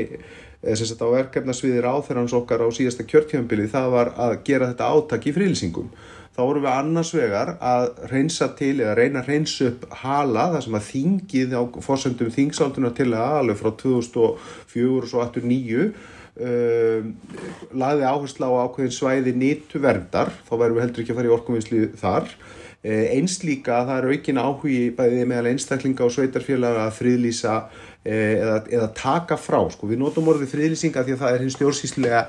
þess 0.61 0.93
að 0.93 1.05
á 1.07 1.09
verkefnasviðir 1.17 1.89
áþerrans 1.89 2.35
okkar 2.37 2.67
á 2.67 2.69
síðasta 2.75 3.07
kjörtjöfambili 3.09 3.69
það 3.71 3.93
var 3.95 4.13
að 4.21 4.35
gera 4.45 4.73
þetta 4.73 4.91
átak 4.93 5.29
í 5.31 5.33
frílsingum. 5.37 5.89
Þá 6.31 6.41
vorum 6.45 6.65
við 6.67 6.75
annars 6.75 7.11
vegar 7.17 7.55
að 7.65 7.87
reynsa 8.11 8.51
til 8.59 8.75
eða 8.77 8.95
reyna 8.99 9.23
að 9.23 9.31
reynsa 9.33 9.71
upp 9.71 9.87
hala 10.03 10.47
þar 10.53 10.67
sem 10.67 10.77
að 10.79 10.87
þingið 10.91 11.57
á 11.57 11.63
fórsöndum 11.87 12.33
þingsálduna 12.35 12.93
til 12.97 13.09
að 13.11 13.37
alveg 13.41 13.61
frá 13.61 13.71
2004 13.81 15.01
og 15.01 15.09
svo 15.11 15.25
2009 15.27 15.91
Uh, 15.91 16.20
laði 16.39 18.07
áherslu 18.07 18.47
á 18.49 18.65
ákveðin 18.65 18.95
svæði 18.95 19.35
nýttu 19.37 19.83
verndar, 19.83 20.31
þá 20.47 20.55
værum 20.57 20.79
við 20.79 20.85
heldur 20.85 21.05
ekki 21.05 21.15
að 21.15 21.21
fara 21.21 21.31
í 21.31 21.37
orkumvinslu 21.37 21.85
þar. 22.01 22.33
Uh, 22.81 23.07
eins 23.13 23.35
líka 23.45 23.75
að 23.77 23.91
það 23.91 23.99
er 23.99 24.07
aukin 24.15 24.39
áhugi 24.41 24.77
bæðið 24.97 25.27
meðal 25.29 25.51
einstaklinga 25.51 26.07
og 26.07 26.15
sveitarfélaga 26.15 26.87
að 26.87 26.95
friðlýsa 26.97 27.57
eða, 28.05 28.55
eða 28.73 28.87
taka 28.97 29.37
frá, 29.37 29.59
sko, 29.69 29.89
við 29.91 30.01
notum 30.01 30.31
orðið 30.33 30.55
friðlýsinga 30.55 31.05
því 31.05 31.17
að 31.17 31.21
það 31.21 31.35
er 31.35 31.45
hins 31.45 31.57
stjórnsýslega 31.59 32.23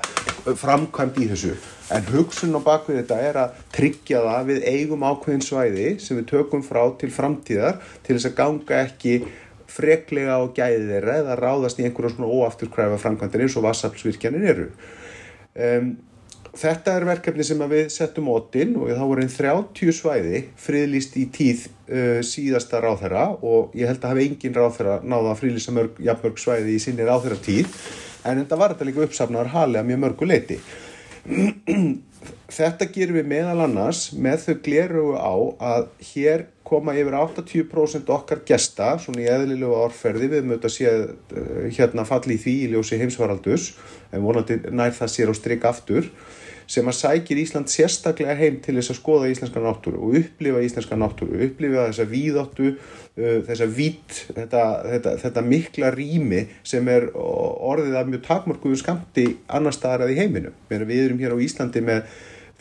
framkvæmt 0.60 1.20
í 1.22 1.28
þessu, 1.30 1.54
en 1.96 2.08
hugsun 2.10 2.58
á 2.58 2.60
bakvið 2.66 2.98
þetta 3.00 3.20
er 3.28 3.38
að 3.40 3.62
tryggja 3.72 4.22
það 4.26 4.50
við 4.50 4.66
eigum 4.74 5.06
ákveðin 5.06 5.46
svæði 5.46 5.88
sem 6.02 6.18
við 6.18 6.28
tökum 6.34 6.64
frá 6.66 6.82
til 7.00 7.12
framtíðar 7.14 7.80
til 8.02 8.18
þess 8.18 8.28
að 8.28 8.36
ganga 8.42 8.82
ekki 8.82 9.14
freklega 9.72 10.38
á 10.38 10.42
gæði 10.54 10.86
þeirra 10.90 11.18
eða 11.22 11.36
ráðast 11.40 11.80
í 11.80 11.86
einhverjum 11.86 12.16
svona 12.16 12.30
óafturkræfa 12.32 13.00
framkvæmdir 13.02 13.44
eins 13.46 13.58
og 13.58 13.66
vassaflsvirkjanir 13.66 14.48
eru. 14.52 14.66
Um, 15.52 15.92
þetta 16.56 16.96
er 16.98 17.06
verkefni 17.08 17.44
sem 17.46 17.64
við 17.70 17.88
settum 17.94 18.28
óttinn 18.32 18.76
og 18.76 18.92
þá 18.92 19.02
voru 19.08 19.24
einn 19.24 19.32
30 19.32 19.96
svæði 19.96 20.44
friðlýst 20.60 21.16
í 21.20 21.26
tíð 21.32 21.66
uh, 21.66 22.20
síðasta 22.26 22.82
ráðherra 22.84 23.30
og 23.40 23.74
ég 23.78 23.88
held 23.88 24.04
að 24.04 24.12
hafa 24.12 24.24
engin 24.26 24.56
ráðherra 24.56 25.00
náða 25.00 25.32
að 25.32 25.42
friðlýsa 25.42 25.76
mörg, 25.76 26.00
jafnmörg 26.04 26.40
svæði 26.40 26.76
í 26.76 26.82
sinni 26.82 27.08
ráðherra 27.08 27.40
tíð 27.40 27.72
en 28.28 28.42
þetta 28.44 28.60
var 28.60 28.74
þetta 28.74 28.88
líka 28.88 29.06
uppsafnaður 29.06 29.54
halið 29.56 29.80
að 29.80 29.90
mjög 29.90 30.02
mörgu 30.06 30.28
leiti. 30.28 30.58
Þetta 32.52 32.88
gerum 32.92 33.16
við 33.18 33.30
meðal 33.30 33.64
annars 33.64 34.02
með 34.12 34.44
þau 34.44 34.56
glerugu 34.66 35.14
á 35.16 35.34
að 35.72 35.86
hér 36.12 36.44
koma 36.72 36.94
yfir 36.96 37.16
80% 37.18 38.12
okkar 38.14 38.42
gesta, 38.48 38.94
svona 39.00 39.24
í 39.24 39.28
eðlilegu 39.28 39.76
árferði, 39.82 40.28
við 40.32 40.46
mötum 40.48 40.70
að 40.70 40.76
sé 40.76 40.92
uh, 40.92 41.66
hérna 41.74 42.06
falli 42.08 42.38
í 42.38 42.42
því 42.42 42.54
í 42.62 42.70
ljósi 42.72 43.00
heimsvaraldus, 43.00 43.72
en 44.12 44.24
vonandi 44.24 44.60
nær 44.70 44.94
það 44.96 45.12
sér 45.12 45.32
á 45.32 45.34
stryk 45.36 45.66
aftur, 45.68 46.08
sem 46.72 46.88
að 46.88 46.96
sækir 46.96 47.40
Ísland 47.42 47.68
sérstaklega 47.68 48.36
heim 48.38 48.58
til 48.64 48.78
þess 48.78 48.94
að 48.94 48.98
skoða 49.00 49.30
íslenska 49.32 49.60
náttúru 49.60 50.00
og 50.00 50.18
upplifa 50.22 50.62
íslenska 50.64 50.96
náttúru, 50.96 51.36
upplifa 51.46 51.86
þessa 51.90 52.06
víðáttu, 52.08 52.72
uh, 52.72 53.38
þessa 53.48 53.68
vít, 53.78 54.18
þetta, 54.32 54.64
þetta, 54.88 55.14
þetta 55.26 55.46
mikla 55.52 55.92
rými 55.92 56.44
sem 56.64 56.88
er 56.92 57.10
orðið 57.12 57.98
af 58.00 58.12
mjög 58.12 58.26
takmörkuðu 58.28 58.80
skamti 58.80 59.26
annar 59.52 59.76
staðar 59.76 60.06
að 60.06 60.14
í 60.16 60.20
heiminu. 60.22 60.54
Við 60.72 60.98
erum 61.02 61.20
hér 61.20 61.36
á 61.36 61.44
Íslandi 61.44 61.84
með 61.84 62.06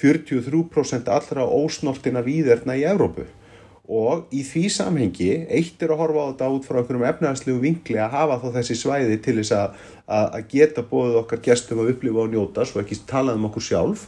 43% 0.01 1.11
allra 1.13 1.45
ósnortina 1.45 2.23
víðerna 2.25 2.75
í 2.79 2.87
Evrópu 2.89 3.27
og 3.89 4.29
í 4.31 4.43
því 4.45 4.67
samhengi 4.71 5.31
eitt 5.49 5.81
er 5.81 5.93
að 5.95 6.03
horfa 6.03 6.21
á 6.23 6.29
þetta 6.29 6.49
út 6.53 6.67
frá 6.67 6.77
einhverjum 6.81 7.07
efnæðslegu 7.09 7.63
vinkli 7.63 7.97
að 7.99 8.13
hafa 8.13 8.37
þá 8.43 8.47
þessi 8.59 8.77
svæði 8.77 9.17
til 9.25 9.35
þess 9.39 9.55
að, 9.57 9.81
að, 10.05 10.37
geta 10.51 10.85
bóðið 10.85 11.17
okkar 11.23 11.41
gestum 11.47 11.81
að 11.81 11.95
upplifa 11.95 12.23
og 12.23 12.31
njóta 12.31 12.65
svo 12.67 12.83
ekki 12.83 13.01
talað 13.09 13.41
um 13.41 13.49
okkur 13.49 13.67
sjálf. 13.67 14.05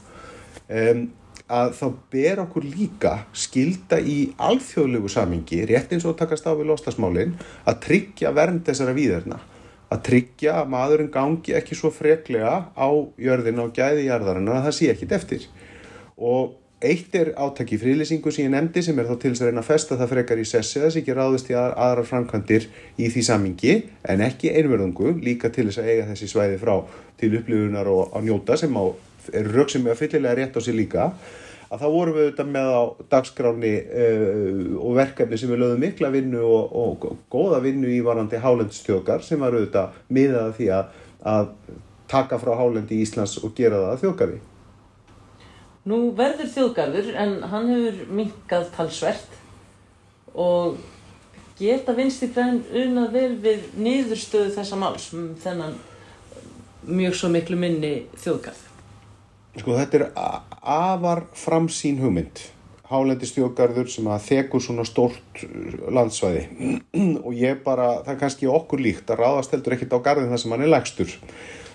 Um, 0.70 1.08
að 1.54 1.74
þá 1.76 1.88
ber 2.14 2.42
okkur 2.46 2.66
líka 2.66 3.14
skilda 3.36 4.00
í 4.00 4.32
alþjóðlegu 4.42 5.10
samhengi, 5.12 5.64
rétt 5.68 5.92
eins 5.94 6.06
og 6.08 6.16
takast 6.18 6.48
á 6.48 6.56
við 6.56 6.70
lostasmálinn, 6.72 7.36
að 7.68 7.82
tryggja 7.84 8.32
vernd 8.34 8.64
þessara 8.66 8.96
víðerna, 8.96 9.42
að 9.92 10.04
tryggja 10.08 10.56
að 10.62 10.72
maðurinn 10.74 11.12
gangi 11.14 11.58
ekki 11.58 11.78
svo 11.78 11.92
freklega 11.94 12.56
á 12.74 12.90
jörðina 13.20 13.68
og 13.68 13.76
gæði 13.76 14.08
jarðarinn 14.08 14.50
að 14.54 14.70
það 14.70 14.78
sé 14.80 14.90
ekkit 14.94 15.16
eftir. 15.20 15.48
Og 16.18 16.56
Eitt 16.84 17.14
er 17.16 17.30
áttak 17.40 17.70
í 17.72 17.78
frílýsingu 17.80 18.32
sem 18.34 18.44
ég 18.44 18.52
nefndi 18.52 18.82
sem 18.84 18.98
er 19.00 19.08
þá 19.08 19.14
til 19.22 19.30
þess 19.32 19.44
að 19.44 19.50
reyna 19.50 19.62
að 19.62 19.70
festa 19.70 19.98
það 20.02 20.10
frekar 20.12 20.42
í 20.42 20.48
sessi 20.50 20.82
þess 20.84 20.98
ekki 21.00 21.16
ráðist 21.16 21.52
í 21.54 21.56
aðra 21.56 22.04
framkvæmdir 22.10 22.68
í 23.00 23.08
því 23.14 23.24
samingi 23.24 23.76
en 24.12 24.24
ekki 24.26 24.52
einverðungu 24.52 25.14
líka 25.24 25.52
til 25.54 25.70
þess 25.70 25.80
að 25.80 25.88
eiga 25.94 26.10
þessi 26.10 26.28
svæði 26.34 26.60
frá 26.60 26.74
til 27.22 27.32
upplifunar 27.40 27.88
og 27.88 28.12
á 28.12 28.20
njóta 28.26 28.60
sem 28.60 28.76
á, 28.76 28.84
er 29.32 29.48
rauk 29.56 29.72
sem 29.72 29.88
er 29.88 30.00
fyllilega 30.02 30.36
rétt 30.42 30.60
á 30.60 30.62
sig 30.66 30.76
líka 30.76 31.08
að 31.72 31.80
þá 31.80 31.88
vorum 31.96 32.18
við 32.18 32.28
auðvitað 32.28 32.54
með 32.58 32.76
á 32.76 32.84
dagskráni 33.16 33.74
uh, 34.04 34.78
og 34.84 34.98
verkefni 35.00 35.40
sem 35.40 35.56
við 35.56 35.64
lögum 35.64 35.84
mikla 35.88 36.14
vinnu 36.14 36.44
og, 36.44 36.80
og, 36.84 37.10
og 37.10 37.28
góða 37.32 37.64
vinnu 37.64 37.96
í 37.96 38.04
varandi 38.06 38.44
hálendstjókar 38.44 39.24
sem 39.24 39.40
var 39.40 39.56
auðvitað 39.56 40.02
miðað 40.14 40.56
því 40.60 40.74
að, 40.82 41.04
að 41.32 41.54
taka 42.12 42.44
frá 42.44 42.58
hálendi 42.60 43.00
í 43.00 43.06
Íslands 43.08 43.40
og 43.40 43.56
gera 43.56 43.80
það 43.80 43.94
að 43.94 44.04
þjókari. 44.04 44.44
Nú 45.90 46.14
verður 46.16 46.48
þjóðgarður 46.48 47.08
en 47.20 47.32
hann 47.52 47.66
hefur 47.68 48.12
minkað 48.16 48.70
talsvert 48.76 49.34
og 50.40 50.78
geta 51.60 51.96
vinsti 51.98 52.30
græn 52.32 52.62
unað 52.72 53.10
vel 53.18 53.32
við 53.44 53.66
niðurstöðu 53.76 54.54
þessa 54.56 54.80
máls 54.80 55.10
þennan 55.44 55.76
mjög 56.88 57.18
svo 57.20 57.30
miklu 57.34 57.60
minni 57.60 57.92
þjóðgarð. 58.16 58.62
Sko 59.60 59.76
þetta 59.78 60.00
er 60.00 60.06
afar 60.16 61.26
framsýn 61.38 62.00
hugmynd. 62.02 62.46
Hálendi 62.88 63.28
stjóðgarður 63.28 63.90
sem 63.92 64.08
að 64.12 64.26
þekur 64.30 64.64
svona 64.64 64.86
stórt 64.88 65.44
landsvæði 65.92 66.46
og 67.26 67.36
ég 67.36 67.60
bara, 67.66 68.04
það 68.06 68.14
er 68.14 68.20
kannski 68.24 68.50
okkur 68.52 68.84
líkt 68.84 69.12
að 69.12 69.24
ráðast 69.24 69.56
heldur 69.56 69.76
ekkit 69.76 69.96
á 69.96 70.04
garðin 70.06 70.32
þar 70.32 70.42
sem 70.44 70.56
hann 70.56 70.66
er 70.66 70.72
legstur 70.72 71.16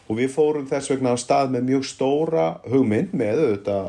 og 0.08 0.16
við 0.16 0.30
fórum 0.32 0.68
þess 0.68 0.92
vegna 0.92 1.12
á 1.12 1.16
stað 1.20 1.52
með 1.54 1.66
mjög 1.68 1.86
stóra 1.88 2.46
hugmynd 2.68 3.12
með 3.16 3.42
auðvitað 3.44 3.88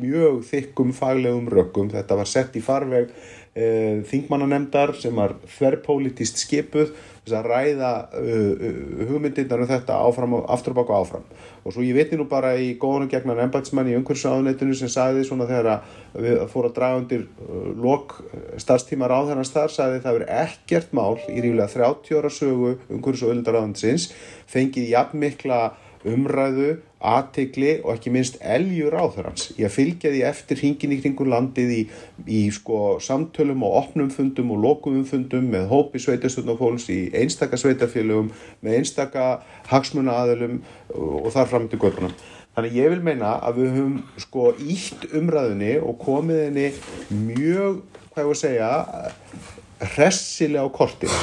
mjög 0.00 0.40
þykkum 0.48 0.94
faglegum 0.96 1.50
rökkum. 1.52 1.90
Þetta 1.92 2.16
var 2.18 2.28
sett 2.28 2.56
í 2.56 2.62
farveg 2.64 3.12
e, 3.54 4.00
þingmannanemdar 4.08 4.96
sem 4.98 5.14
var 5.16 5.36
þverrpolítist 5.58 6.40
skipuð 6.42 6.94
þess 7.24 7.36
að 7.36 7.48
ræða 7.50 7.90
uh, 8.16 8.64
hugmyndirnar 9.10 9.64
um 9.64 9.70
þetta 9.70 9.98
áfram 10.06 10.36
og 10.38 10.46
aftur 10.52 10.74
og 10.74 10.80
baka 10.80 11.00
áfram. 11.00 11.26
Og 11.64 11.74
svo 11.74 11.84
ég 11.84 11.96
veit 11.98 12.14
nú 12.16 12.26
bara 12.30 12.54
í 12.56 12.72
góðunum 12.80 13.10
gegnar 13.12 13.42
ennbætsmann 13.44 13.90
í 13.90 13.96
umhverfsáðunetinu 13.98 14.76
sem 14.78 14.90
sagði 14.92 15.26
svona 15.28 15.48
þegar 15.50 15.82
við 16.16 16.40
fórum 16.52 16.70
að 16.70 16.78
draga 16.78 17.02
undir 17.02 17.26
uh, 17.26 17.70
lok 17.76 18.16
starfstíma 18.60 19.10
ráðherrans 19.10 19.52
þar 19.54 19.76
sagði 19.76 20.02
það 20.06 20.18
verið 20.20 20.34
ekkert 20.46 20.96
mál 20.96 21.20
í 21.28 21.38
ríflega 21.38 21.70
30 21.76 22.20
ára 22.20 22.32
sögu 22.34 22.74
umhverfs 22.88 23.26
og 23.26 23.34
öllundaráðansins 23.34 24.10
fengið 24.50 24.92
jafn 24.94 25.22
mikla 25.22 25.62
umræðu, 26.08 26.78
aðtegli 27.00 27.78
og 27.80 27.94
ekki 27.94 28.12
minnst 28.12 28.36
eljur 28.44 28.94
áþurans. 29.00 29.50
Ég 29.58 29.72
fylgja 29.72 30.12
því 30.12 30.20
eftir 30.28 30.60
hingin 30.60 30.92
í 30.92 30.98
kringun 31.00 31.30
landið 31.32 31.72
í, 31.72 31.80
í 32.28 32.40
sko 32.52 32.98
samtölum 33.02 33.64
og 33.64 33.76
opnum 33.80 34.10
fundum 34.12 34.52
og 34.54 34.60
lokumum 34.64 35.06
fundum 35.08 35.48
með 35.52 35.70
hópi 35.72 36.02
sveitastöndafólks 36.02 36.90
í 36.92 36.98
einstaka 37.16 37.56
sveitafélögum, 37.60 38.28
með 38.60 38.80
einstaka 38.80 39.30
hagsmuna 39.70 40.18
aðelum 40.24 40.60
og 40.92 41.30
þar 41.32 41.50
fram 41.54 41.70
til 41.72 41.80
göðunum. 41.80 42.12
Þannig 42.50 42.76
ég 42.76 42.92
vil 42.92 43.02
meina 43.06 43.36
að 43.46 43.62
við 43.62 43.72
höfum 43.78 43.96
sko 44.20 44.50
ítt 44.58 45.06
umræðinni 45.16 45.76
og 45.80 45.96
komið 46.02 46.42
henni 46.48 46.66
mjög, 47.30 47.80
hvað 48.10 48.20
ég 48.20 48.28
voru 48.28 48.36
að 48.36 48.42
segja, 48.42 48.70
hressilega 49.94 50.66
á 50.66 50.74
kortið. 50.74 51.14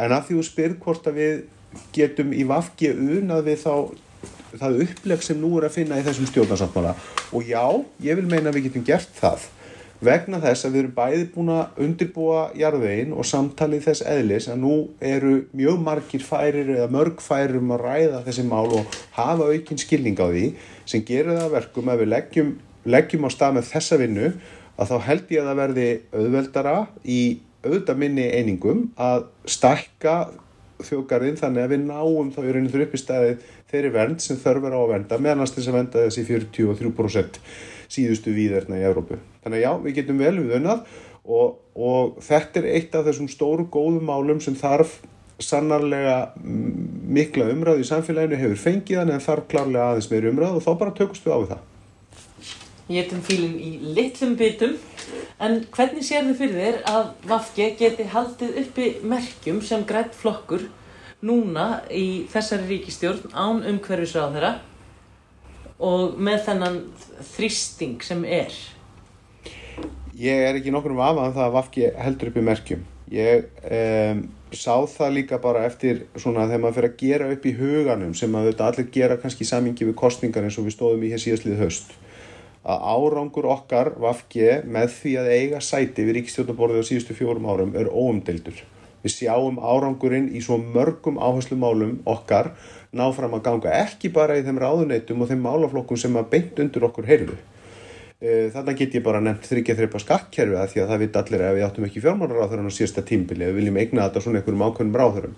En 0.00 0.14
að 0.16 0.26
því 0.26 0.38
þú 0.38 0.44
spyrð 0.48 0.78
hvort 0.82 1.06
að 1.10 1.20
við 1.20 1.38
getum 1.94 2.32
í 2.34 2.46
vafki 2.48 2.90
unað 2.96 3.50
við 3.50 3.60
þá 3.62 3.72
það 4.56 4.82
uppleg 4.86 5.22
sem 5.24 5.38
nú 5.40 5.52
er 5.58 5.68
að 5.68 5.76
finna 5.76 6.00
í 6.00 6.04
þessum 6.06 6.28
stjórnarsáttmála. 6.30 6.96
Og 7.36 7.46
já, 7.48 7.64
ég 8.04 8.18
vil 8.18 8.28
meina 8.30 8.50
að 8.50 8.58
við 8.58 8.68
getum 8.68 8.86
gert 8.88 9.14
það. 9.18 9.46
Vegna 9.98 10.38
þess 10.38 10.62
að 10.62 10.74
við 10.74 10.80
erum 10.84 10.92
bæði 10.94 11.24
búin 11.34 11.48
að 11.50 11.80
undirbúa 11.82 12.42
jarðvegin 12.54 13.16
og 13.18 13.26
samtalið 13.26 13.88
þess 13.88 14.04
eðlis 14.06 14.46
að 14.46 14.60
nú 14.62 14.74
eru 15.02 15.32
mjög 15.58 15.80
margir 15.82 16.22
færir 16.22 16.70
eða 16.76 16.86
mörg 16.94 17.18
færir 17.24 17.58
um 17.58 17.72
að 17.74 17.82
ræða 17.82 18.20
þessi 18.28 18.44
mál 18.46 18.68
og 18.78 18.98
hafa 19.16 19.48
aukinn 19.50 19.82
skilning 19.82 20.22
á 20.22 20.30
því 20.30 20.44
sem 20.86 21.02
gerir 21.02 21.34
það 21.40 21.56
verkum 21.56 21.90
að 21.90 22.04
við 22.04 22.10
leggjum, 22.14 22.54
leggjum 22.86 23.26
á 23.26 23.30
stað 23.34 23.58
með 23.58 23.68
þessa 23.72 23.98
vinnu 23.98 24.30
að 24.78 24.92
þá 24.92 24.96
held 25.08 25.34
ég 25.34 25.42
að 25.42 25.50
það 25.50 25.60
verði 25.64 25.88
auðveldara 26.14 26.76
í 27.02 27.20
auðvitað 27.66 28.02
minni 28.04 28.28
einingum 28.38 28.84
að 28.94 29.26
stakka 29.50 30.14
þjókarinn 30.84 31.38
þannig 31.38 31.64
að 31.64 31.72
við 31.74 31.84
náum 31.88 32.30
þá 32.34 32.38
í 32.42 32.52
rauninu 32.54 32.72
þurru 32.72 32.86
upp 32.86 32.94
í 32.94 33.00
staðið 33.02 33.44
þeirri 33.72 33.92
vernd 33.96 34.24
sem 34.24 34.40
þörfur 34.40 34.76
á 34.76 34.80
að 34.80 34.92
venda 34.94 35.20
meðanast 35.24 35.58
þess 35.58 35.70
að 35.70 35.78
venda 35.78 36.04
þessi 36.06 36.24
43% 36.28 37.40
síðustu 37.88 38.34
víðerna 38.36 38.78
í 38.78 38.86
Európu. 38.86 39.18
Þannig 39.44 39.60
að 39.60 39.64
já, 39.64 39.70
við 39.84 39.96
getum 39.98 40.22
vel 40.22 40.34
við 40.38 40.56
unnað 40.58 40.82
og, 41.28 41.56
og 41.74 42.18
þetta 42.24 42.62
er 42.62 42.68
eitt 42.76 42.98
af 42.98 43.06
þessum 43.08 43.30
stóru 43.32 43.68
góðum 43.72 44.04
málum 44.08 44.42
sem 44.44 44.56
þarf 44.58 44.98
sannarlega 45.38 46.32
mikla 46.42 47.48
umræð 47.52 47.82
í 47.84 47.88
samfélaginu 47.88 48.38
hefur 48.40 48.62
fengið 48.62 49.02
hann 49.02 49.12
en 49.14 49.22
þarf 49.22 49.46
klarlega 49.50 49.92
aðeins 49.92 50.10
meiri 50.10 50.32
umræð 50.32 50.58
og 50.58 50.64
þá 50.64 50.72
bara 50.80 50.96
tökust 50.98 51.26
við 51.26 51.36
á 51.36 51.40
það. 51.52 51.60
Ég 52.88 53.04
er 53.04 53.16
um 53.16 53.24
fílinn 53.24 53.58
í 53.60 53.74
litlum 53.96 54.36
bitum 54.40 54.78
En 55.38 55.60
hvernig 55.70 56.02
sér 56.02 56.24
þið 56.26 56.38
fyrir 56.40 56.56
þér 56.58 56.78
að 56.90 57.10
Vafge 57.30 57.68
geti 57.78 58.06
haldið 58.10 58.56
uppi 58.64 58.86
merkjum 59.06 59.60
sem 59.62 59.84
grætt 59.86 60.16
flokkur 60.18 60.64
núna 61.22 61.84
í 61.94 62.26
þessari 62.32 62.66
ríkistjórn 62.66 63.30
án 63.38 63.62
umhverfisráð 63.70 64.34
þeirra 64.34 64.50
og 65.78 66.18
með 66.18 66.42
þennan 66.48 66.80
þrýsting 67.36 68.02
sem 68.02 68.24
er? 68.26 68.56
Ég 70.18 70.42
er 70.48 70.58
ekki 70.58 70.74
nokkur 70.74 70.96
um 70.96 71.04
aðvað 71.06 71.28
að 71.28 71.38
það 71.38 71.54
Vafge 71.54 71.92
heldur 72.02 72.32
uppi 72.32 72.44
merkjum. 72.48 72.82
Ég 73.14 73.46
um, 73.62 74.24
sá 74.50 74.74
það 74.90 75.14
líka 75.20 75.38
bara 75.42 75.62
eftir 75.70 76.02
svona 76.18 76.48
þegar 76.48 76.64
maður 76.64 76.80
fyrir 76.80 76.90
að 76.90 77.00
gera 77.04 77.30
upp 77.36 77.46
í 77.46 77.54
huganum 77.62 78.18
sem 78.18 78.34
maður 78.34 78.58
allir 78.66 78.90
gera 78.90 79.22
kannski 79.22 79.46
í 79.46 79.52
samingi 79.54 79.86
við 79.86 79.96
kostningar 80.02 80.50
eins 80.50 80.58
og 80.58 80.66
við 80.66 80.80
stóðum 80.80 81.06
í 81.06 81.14
hér 81.14 81.22
síðastlið 81.22 81.62
höst 81.62 81.94
að 82.64 82.86
árangur 82.92 83.46
okkar 83.52 83.92
Vafge 84.00 84.62
með 84.66 84.90
því 84.96 85.12
að 85.20 85.30
eiga 85.34 85.60
sæti 85.62 86.06
við 86.06 86.18
ríkistjórnaborðið 86.18 86.82
á 86.82 86.88
síðustu 86.90 87.16
fjórum 87.18 87.46
árum 87.48 87.76
er 87.78 87.90
óumdeildur. 87.92 88.64
við 89.02 89.14
sjáum 89.14 89.60
árangurinn 89.62 90.32
í 90.34 90.40
svo 90.42 90.56
mörgum 90.58 91.20
áherslumálum 91.22 92.00
okkar 92.04 92.50
ná 92.90 93.04
fram 93.14 93.36
að 93.36 93.44
ganga 93.46 93.76
ekki 93.84 94.10
bara 94.10 94.38
í 94.38 94.42
þeim 94.42 94.58
ráðuneytum 94.58 95.22
og 95.22 95.30
þeim 95.30 95.44
málaflokkum 95.44 96.00
sem 96.00 96.16
að 96.18 96.30
beint 96.32 96.58
undir 96.58 96.86
okkur 96.88 97.06
heyrðu. 97.06 97.38
Þannig 98.18 98.78
get 98.80 98.96
ég 98.98 99.04
bara 99.06 99.20
nefnt 99.22 99.46
þryggja 99.46 99.76
þreipa 99.78 100.00
skattkerfi 100.02 100.56
að 100.58 100.72
því 100.72 100.80
að 100.82 100.88
það 100.90 101.02
veit 101.04 101.18
allir 101.20 101.42
að 101.46 101.56
við 101.56 101.66
áttum 101.68 101.84
ekki 101.86 102.00
fjármálaráþurann 102.02 102.66
á 102.66 102.74
síðasta 102.74 103.04
tímbili 103.06 103.46
við 103.46 103.58
viljum 103.60 103.78
eigna 103.78 104.08
þetta 104.08 104.22
svona 104.24 104.40
einhverjum 104.40 104.64
ákveðnum 104.66 104.98
ráþurum. 104.98 105.36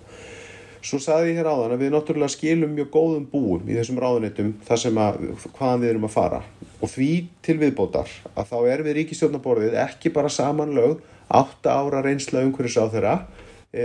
Svo 0.81 0.97
saði 1.03 1.35
ég 1.35 1.39
hér 1.41 1.51
áðan 1.51 1.75
að 1.75 1.83
við 1.83 1.91
náttúrulega 1.93 2.33
skilum 2.33 2.71
mjög 2.73 2.89
góðum 2.95 3.25
búum 3.29 3.67
í 3.69 3.75
þessum 3.77 3.99
ráðunitum 4.01 4.55
þar 4.65 4.81
sem 4.81 5.01
að 5.03 5.19
hvaðan 5.59 5.83
við 5.83 5.91
erum 5.91 6.07
að 6.09 6.15
fara. 6.15 6.39
Og 6.81 6.89
því 6.89 7.11
til 7.45 7.57
viðbótar 7.61 8.15
að 8.33 8.49
þá 8.49 8.57
er 8.73 8.85
við 8.87 8.97
ríkistjórnaborðið 9.01 9.77
ekki 9.83 10.13
bara 10.15 10.33
samanlög 10.33 11.03
átta 11.29 11.77
ára 11.77 12.01
reynsla 12.07 12.47
umhverfis 12.47 12.79
á 12.81 12.89
þeirra 12.89 13.15
e, 13.77 13.85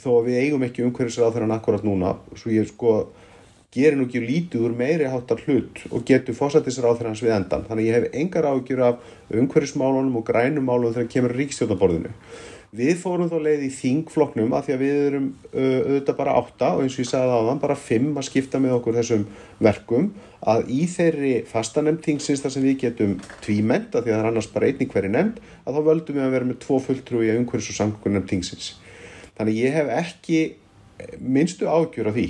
þó 0.00 0.08
að 0.14 0.30
við 0.30 0.40
eigum 0.40 0.64
ekki 0.64 0.86
umhverfis 0.86 1.20
á 1.20 1.28
þeirra 1.28 1.58
akkurat 1.60 1.84
núna. 1.84 2.14
Svo 2.32 2.54
ég 2.54 2.72
sko 2.72 2.96
gerir 3.76 3.98
nú 3.98 4.08
ekki 4.08 4.24
lítið 4.24 4.66
úr 4.66 4.74
meiri 4.78 5.08
háttar 5.12 5.44
hlut 5.46 5.84
og 5.92 6.04
getur 6.08 6.36
fósættisra 6.38 6.90
á 6.90 6.96
þeirra 6.96 7.12
hans 7.12 7.24
við 7.24 7.36
endan 7.36 7.64
þannig 7.68 7.88
ég 7.90 7.96
hef 8.00 8.18
engar 8.24 8.50
ágjur 8.50 8.84
af 8.88 9.14
umhverfismálunum 9.30 10.20
og 10.20 10.26
grænumálunum 10.28 10.96
þegar 10.96 11.12
kemur 11.12 11.36
ríkistjórnaborðinu 11.36 12.14
Við 12.76 12.96
fórum 12.98 13.28
þá 13.30 13.36
leið 13.40 13.62
í 13.62 13.68
þingfloknum 13.72 14.54
að 14.56 14.64
því 14.66 14.72
að 14.74 14.80
við 14.82 14.96
erum 15.06 15.26
auðvitað 15.54 16.16
bara 16.18 16.32
átta 16.40 16.70
og 16.74 16.82
eins 16.82 16.96
og 16.96 17.02
ég 17.04 17.08
sagði 17.08 17.36
þann 17.46 17.60
bara 17.62 17.76
fimm 17.78 18.18
að 18.18 18.26
skipta 18.26 18.60
með 18.60 18.74
okkur 18.76 18.98
þessum 18.98 19.22
verkum 19.62 20.08
að 20.52 20.72
í 20.74 20.80
þeirri 20.90 21.30
fastanemnd 21.48 22.02
þingsins 22.04 22.42
þar 22.42 22.54
sem 22.56 22.66
við 22.66 22.78
getum 22.82 23.14
tvímend 23.44 23.94
að 23.94 24.08
því 24.08 24.12
að 24.12 24.16
það 24.16 24.18
er 24.18 24.30
annars 24.32 24.50
bara 24.52 24.68
einnig 24.68 24.90
hverju 24.92 25.12
nefnd 25.14 25.38
að 25.62 25.78
þá 25.78 25.80
völdum 25.88 26.18
við 26.18 26.26
að 26.26 26.34
vera 26.36 26.48
með 26.50 26.58
tvo 26.66 26.80
fulltrúi 26.88 27.30
að 27.30 27.40
umhverjus 27.40 27.70
og 27.72 27.78
samkunnemnd 27.78 28.32
þingsins. 28.34 28.68
Þannig 29.38 29.62
ég 29.62 29.78
hef 29.78 29.94
ekki 30.02 30.42
minnstu 31.22 31.70
ágjur 31.70 32.10
af 32.10 32.18
því 32.18 32.26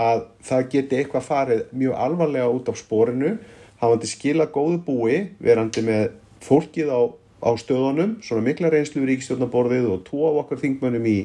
að 0.00 0.26
það 0.46 0.68
geti 0.74 0.98
eitthvað 1.00 1.26
farið 1.26 1.64
mjög 1.76 2.02
alvarlega 2.06 2.52
út 2.56 2.70
af 2.72 2.78
spórinu, 2.80 3.36
hafandi 3.80 4.10
skila 4.10 4.48
góðu 4.52 4.80
búi 4.86 5.16
verandi 5.42 5.84
með 5.84 6.12
fólkið 6.44 6.92
á 6.92 7.00
á 7.40 7.50
stöðunum, 7.56 8.18
svona 8.20 8.44
mikla 8.44 8.68
reynslu 8.72 9.02
í 9.02 9.08
ríkistjórnaborðið 9.08 9.88
og 9.94 10.04
tvo 10.04 10.28
af 10.28 10.42
okkar 10.42 10.60
þingmönnum 10.60 11.06
í, 11.08 11.16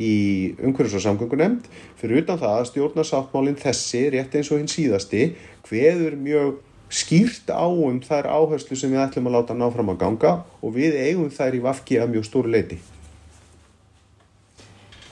í 0.00 0.14
umhverfis 0.56 0.96
og 0.96 1.04
samgöngunemnd 1.04 1.68
fyrir 2.00 2.22
utan 2.22 2.40
það 2.40 2.56
að 2.56 2.68
stjórnarsáttmálinn 2.70 3.60
þessi, 3.60 4.06
rétt 4.14 4.36
eins 4.38 4.50
og 4.50 4.62
hinn 4.62 4.72
síðasti 4.72 5.26
hveður 5.68 6.16
mjög 6.20 6.62
skýrt 6.90 7.52
á 7.52 7.68
um 7.68 8.00
þær 8.02 8.30
áherslu 8.32 8.78
sem 8.78 8.90
við 8.90 9.04
ætlum 9.04 9.28
að 9.28 9.36
láta 9.36 9.58
ná 9.58 9.68
fram 9.74 9.92
að 9.92 10.00
ganga 10.00 10.32
og 10.64 10.74
við 10.74 10.96
eigum 10.96 11.28
þær 11.30 11.60
í 11.60 11.62
vafki 11.68 12.00
af 12.00 12.10
mjög 12.10 12.26
stóru 12.30 12.56
leiti 12.56 12.80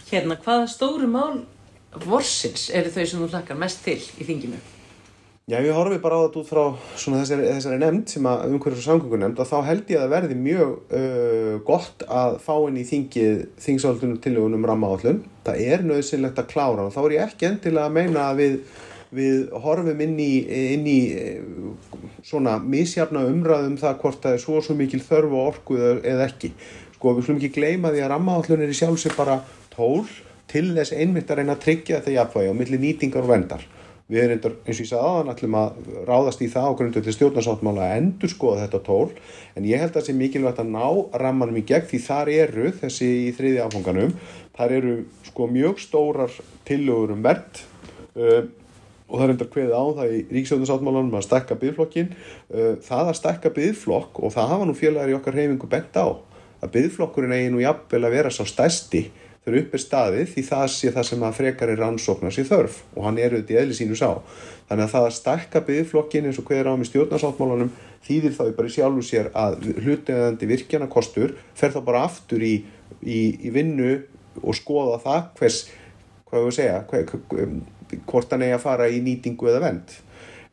Hérna, 0.08 0.38
hvaða 0.40 0.64
stóru 0.72 1.06
mál 1.12 1.44
vorsins 2.06 2.68
eru 2.74 2.90
þau 2.94 3.04
sem 3.04 3.22
þú 3.22 3.30
hlakkar 3.32 3.58
mest 3.58 3.84
til 3.86 3.98
í 3.98 4.26
þinginu? 4.28 4.58
Já, 5.48 5.62
ég 5.64 5.72
horfi 5.72 5.96
bara 5.96 6.18
á 6.20 6.24
þetta 6.26 6.40
út 6.42 6.48
frá 6.50 6.64
þessari, 7.00 7.46
þessari 7.48 7.78
nefnd 7.80 8.10
sem 8.12 8.26
að 8.28 8.42
umhverfis 8.50 8.82
og 8.82 8.84
samgöngu 8.84 9.20
nefnd 9.22 9.38
og 9.40 9.46
þá 9.48 9.54
held 9.64 9.92
ég 9.94 10.02
að 10.02 10.10
verði 10.12 10.36
mjög 10.36 10.74
uh, 10.98 11.54
gott 11.64 12.04
að 12.04 12.36
fá 12.44 12.52
inn 12.66 12.76
í 12.76 12.84
þingið 12.84 13.38
þingsaldunum 13.64 14.18
tilögunum 14.26 14.66
rammaállun. 14.68 15.22
Það 15.46 15.62
er 15.64 15.86
nöðsynlegt 15.88 16.42
að 16.42 16.50
klára 16.50 16.84
og 16.84 16.92
þá 16.92 17.00
er 17.06 17.16
ég 17.16 17.24
ekki 17.24 17.48
endilega 17.48 17.88
að 17.88 17.96
meina 17.96 18.26
að 18.26 18.42
við, 18.42 18.60
við 19.22 19.40
horfum 19.64 20.04
inn 20.04 20.14
í, 20.20 20.28
inn 20.74 20.84
í 20.92 21.00
svona 22.28 22.58
misjafna 22.60 23.24
umræðum 23.32 23.80
það 23.80 23.98
hvort 24.04 24.20
það 24.26 24.36
er 24.36 24.44
svo 24.44 24.60
svo 24.60 24.76
mikil 24.76 25.00
þörfu 25.00 25.40
og 25.40 25.52
orku 25.54 25.80
eða 25.80 26.28
ekki. 26.28 26.52
Sko 26.98 27.16
við 27.16 27.30
slum 27.30 27.40
ekki 27.40 27.54
gleyma 27.56 27.96
því 27.96 28.04
að 28.04 28.12
rammaállun 28.18 28.68
er 28.68 28.76
í 28.76 28.80
sjálfsög 28.84 29.16
bara 29.16 29.40
tól 29.72 30.04
til 30.48 30.70
þess 30.76 30.94
einmitt 30.96 31.30
að 31.30 31.42
reyna 31.42 31.56
að 31.56 31.64
tryggja 31.66 31.98
þetta 31.98 32.14
jafnvægi 32.16 32.52
á 32.52 32.58
milli 32.60 32.80
nýtingar 32.82 33.26
og 33.26 33.32
vendar. 33.32 33.66
Við 34.08 34.22
erum 34.24 34.54
eins 34.64 34.78
og 34.78 34.80
ég 34.80 34.88
sagði 34.88 35.04
aðan 35.04 35.30
allum 35.34 35.56
að 35.58 35.88
ráðast 36.08 36.40
í 36.40 36.46
það 36.48 36.68
á 36.72 36.76
grundu 36.78 37.00
til 37.04 37.12
stjórnarsáttmála 37.12 37.82
að 37.84 37.96
endur 37.98 38.30
skoða 38.32 38.62
þetta 38.62 38.78
tól 38.86 39.10
en 39.52 39.66
ég 39.68 39.82
held 39.82 39.90
að 39.90 39.98
það 39.98 40.06
sé 40.06 40.14
mikilvægt 40.16 40.62
að 40.62 40.70
ná 40.72 40.86
rammanum 41.20 41.58
í 41.60 41.64
gegn 41.68 41.90
því 41.90 42.00
þar 42.06 42.30
eru 42.32 42.70
þessi 42.78 43.08
í 43.26 43.34
þriði 43.36 43.60
áfanganum, 43.66 44.14
þar 44.56 44.74
eru 44.78 44.94
sko 45.28 45.50
mjög 45.52 45.84
stórar 45.84 46.40
tillögur 46.64 47.12
um 47.18 47.28
verð 47.28 47.60
uh, 48.16 48.48
og 49.08 49.14
það 49.18 49.26
er 49.26 49.34
endar 49.34 49.52
hverðið 49.52 49.76
á 49.76 49.84
það 50.00 50.16
í 50.16 50.24
ríkstjórnarsáttmálanum 50.38 51.20
að 51.20 51.28
stekka 51.28 51.60
byggflokkin. 51.60 52.10
Uh, 52.48 52.74
það 52.88 53.12
að 53.12 53.20
stekka 53.20 53.52
byggflokk 53.60 54.24
og 54.24 54.32
það 54.32 54.52
hafa 54.54 54.72
nú 54.72 54.80
félagar 54.80 55.12
í 55.12 55.20
okkar 55.20 55.36
reyfingu 55.36 55.68
bent 55.68 56.00
á 56.00 56.16
að 56.64 56.72
byggflokkurinn 56.74 57.36
eigi 57.36 57.52
nú 57.52 57.60
jafnvel 57.60 58.06
að 58.08 58.16
vera 58.16 58.32
sá 58.32 58.40
stæsti 58.48 59.10
þegar 59.48 59.64
upp 59.64 59.74
er 59.74 59.82
staðið 59.82 60.30
því 60.34 60.42
það 60.48 60.64
sé 60.74 60.90
það 60.92 61.06
sem 61.08 61.24
að 61.24 61.36
frekar 61.38 61.72
er 61.72 61.80
rannsóknar 61.80 62.34
sér 62.34 62.48
þörf 62.48 62.78
og 62.94 63.06
hann 63.06 63.20
er 63.20 63.34
auðvitað 63.34 63.54
í 63.54 63.60
eðli 63.62 63.76
sínu 63.78 63.98
sá. 63.98 64.10
Þannig 64.68 64.84
að 64.84 64.92
það 64.92 65.06
að 65.06 65.14
stakka 65.16 65.62
byggflokkin 65.68 66.28
eins 66.28 66.40
og 66.40 66.48
hverja 66.48 66.74
á 66.74 66.76
með 66.76 66.90
stjórnarsáttmálanum 66.90 67.70
þýðir 68.04 68.34
þá 68.36 68.42
bara 68.58 68.68
í 68.68 68.74
sjálfu 68.74 69.04
sér 69.08 69.30
að 69.32 69.56
hlutegandi 69.78 70.50
virkjana 70.50 70.90
kostur 70.92 71.36
fer 71.56 71.72
þá 71.72 71.80
bara 71.86 72.04
aftur 72.08 72.44
í, 72.44 72.54
í, 73.00 73.20
í 73.48 73.54
vinnu 73.54 73.94
og 74.42 74.58
skoða 74.58 75.00
það 75.02 75.22
hvers, 75.40 75.62
hvað 76.28 76.44
við 76.48 76.58
segja, 76.58 76.82
hver, 76.90 77.08
hvort 78.04 78.34
hann 78.34 78.44
eigi 78.44 78.58
að 78.58 78.66
fara 78.66 78.90
í 78.92 79.00
nýtingu 79.04 79.48
eða 79.48 79.64
vend. 79.64 79.96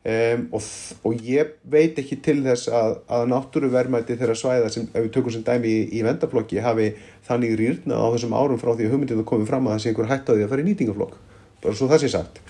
Um, 0.06 0.44
og, 0.54 0.66
og 1.02 1.22
ég 1.26 1.56
veit 1.66 1.96
ekki 1.98 2.20
til 2.22 2.36
þess 2.44 2.68
að, 2.70 2.92
að 3.10 3.24
náttúruverðmæti 3.32 4.14
þeirra 4.14 4.36
svæða 4.38 4.68
sem 4.70 4.84
við 4.94 5.08
tökum 5.16 5.34
sem 5.34 5.42
dæmi 5.42 5.66
í, 5.66 5.80
í 5.98 6.02
vendaflokki 6.06 6.60
hafi 6.62 6.92
þannig 7.26 7.54
rýrna 7.60 7.98
á 8.00 8.06
þessum 8.14 8.34
árum 8.36 8.62
frá 8.62 8.72
því 8.72 8.88
að 8.88 8.94
hugmyndinu 8.94 9.26
komið 9.28 9.50
fram 9.50 9.68
að 9.68 9.76
það 9.76 9.84
sé 9.84 9.92
einhver 9.92 10.10
hætt 10.12 10.30
á 10.30 10.32
því 10.32 10.46
að 10.46 10.50
fara 10.52 10.64
í 10.64 10.68
nýtingaflokk 10.70 11.20
bara 11.64 11.78
svo 11.78 11.90
það 11.90 12.02
sé 12.04 12.10
sagt 12.14 12.40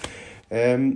um, 0.53 0.87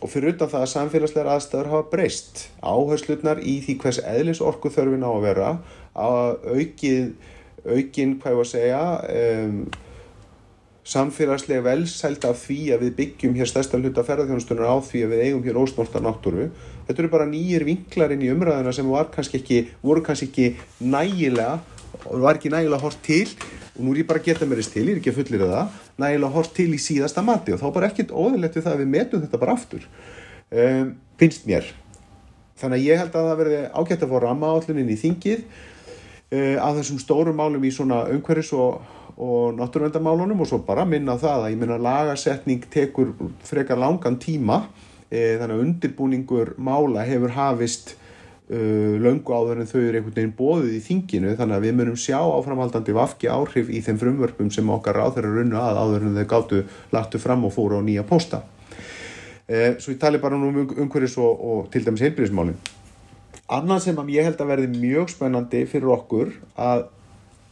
og 0.00 0.08
fyrir 0.12 0.34
utan 0.34 0.48
það 0.52 0.64
að 0.64 0.72
samfélagslegar 0.74 1.34
aðstæður 1.34 1.70
hafa 1.74 1.90
breyst 1.92 2.46
áherslutnar 2.64 3.42
í 3.44 3.58
því 3.66 3.76
hvers 3.82 4.00
eðlis 4.04 4.40
orku 4.44 4.72
þörfin 4.72 5.04
á 5.04 5.10
að 5.10 5.26
vera 5.26 5.52
að 5.92 6.48
aukið 6.56 7.12
aukin, 7.66 8.16
hvað 8.20 8.32
ég 8.32 8.38
var 8.38 8.46
að 8.46 8.52
segja 8.54 8.82
um, 9.12 9.56
samfélagslega 10.90 11.64
velsælt 11.64 12.24
af 12.26 12.38
því 12.40 12.58
að 12.74 12.84
við 12.86 12.94
byggjum 12.98 13.34
hér 13.38 13.50
stærsta 13.50 13.78
hluta 13.78 14.04
ferðarþjónustunar 14.06 14.72
á 14.72 14.76
því 14.82 15.02
að 15.04 15.12
við 15.12 15.24
eigum 15.26 15.44
hér 15.44 15.58
ósnorta 15.60 16.00
náttúru. 16.02 16.48
Þetta 16.88 17.02
eru 17.04 17.10
bara 17.12 17.28
nýjir 17.30 17.66
vinklarinn 17.68 18.24
í 18.24 18.30
umræðina 18.32 18.72
sem 18.74 18.88
kannski 19.14 19.38
ekki, 19.42 19.60
voru 19.84 20.02
kannski 20.06 20.30
ekki 20.30 20.48
nægilega 20.80 21.60
og 22.04 22.22
var 22.22 22.38
ekki 22.38 22.52
nægilega 22.52 22.82
hort 22.82 23.00
til 23.06 23.26
og 23.76 23.82
nú 23.84 23.94
er 23.94 24.02
ég 24.02 24.08
bara 24.08 24.20
að 24.20 24.28
geta 24.28 24.48
mér 24.48 24.60
þess 24.60 24.74
til, 24.74 24.86
ég 24.86 24.94
er 24.94 25.00
ekki 25.00 25.12
að 25.12 25.18
fullir 25.20 25.44
það, 25.46 25.80
nægilega 26.02 26.34
hort 26.36 26.54
til 26.56 26.68
í 26.74 26.80
síðasta 26.82 27.24
mati 27.24 27.54
og 27.54 27.62
þá 27.62 27.68
bara 27.76 27.90
ekkert 27.90 28.14
óðurlegt 28.14 28.58
við 28.58 28.66
það 28.66 28.76
að 28.76 28.82
við 28.82 28.92
metum 28.94 29.24
þetta 29.24 29.40
bara 29.40 29.56
aftur. 29.56 29.88
Um, 30.50 30.94
finnst 31.20 31.46
mér. 31.48 31.68
Þannig 32.60 32.80
að 32.80 32.86
ég 32.90 33.00
held 33.00 33.14
að 33.14 33.28
það 33.30 33.40
verði 33.40 33.60
ágætt 33.72 34.04
að 34.04 34.12
fá 34.12 34.16
ramma 34.24 34.54
állunin 34.54 34.90
í 34.92 34.98
þingið 35.00 35.44
uh, 35.44 36.56
að 36.66 36.80
þessum 36.80 37.02
stórum 37.02 37.38
málum 37.40 37.64
í 37.64 37.72
svona 37.74 38.04
umhverfis 38.12 38.52
og 38.58 38.80
og 39.20 39.52
náttúruvendamálunum 39.58 40.40
og 40.40 40.48
svo 40.48 40.62
bara 40.64 40.86
minna 40.88 41.18
það 41.20 41.42
að 41.44 41.50
ég 41.52 41.58
minna 41.60 41.76
lagasetning 41.76 42.62
tekur 42.72 43.10
frekar 43.44 43.76
langan 43.76 44.16
tíma 44.16 44.62
e, 45.10 45.36
þannig 45.36 45.56
að 45.56 45.64
undirbúningur 45.64 46.54
mála 46.56 47.04
hefur 47.04 47.34
hafist 47.36 47.98
uh, 48.50 48.94
löngu 49.00 49.34
áður 49.34 49.62
en 49.62 49.70
þau 49.70 49.80
eru 49.80 50.00
einhvern 50.00 50.16
veginn 50.16 50.34
bóðið 50.38 50.76
í 50.76 50.82
þinginu 50.84 51.34
þannig 51.38 51.58
að 51.58 51.66
við 51.66 51.76
munum 51.78 51.98
sjá 52.00 52.18
áframhaldandi 52.18 52.96
vafki 52.96 53.30
áhrif 53.30 53.70
í 53.70 53.82
þeim 53.86 54.00
frumvörpum 54.02 54.50
sem 54.54 54.72
okkar 54.74 55.00
ráð 55.00 55.18
þeirra 55.18 55.34
runnu 55.38 55.60
að 55.60 55.80
áður 55.84 56.08
en 56.08 56.18
þau 56.20 56.28
gáttu 56.34 56.62
láttu 56.94 57.22
fram 57.22 57.46
og 57.48 57.54
fóru 57.54 57.78
á 57.78 57.82
nýja 57.86 58.06
posta 58.08 58.42
e, 59.46 59.76
svo 59.78 59.94
ég 59.94 60.00
tali 60.02 60.22
bara 60.22 60.38
um 60.38 60.62
umhverjus 60.62 61.18
og, 61.22 61.40
og 61.40 61.72
til 61.74 61.84
dæmis 61.86 62.04
heilbyrðismálin 62.06 62.58
annað 63.50 63.84
sem 63.86 63.98
að 63.98 64.14
ég 64.14 64.26
held 64.28 64.40
að 64.42 64.54
verði 64.54 64.72
mjög 64.78 65.12
spennandi 65.14 65.66
fyrir 65.70 65.94
okkur 65.96 66.34
að 66.54 66.88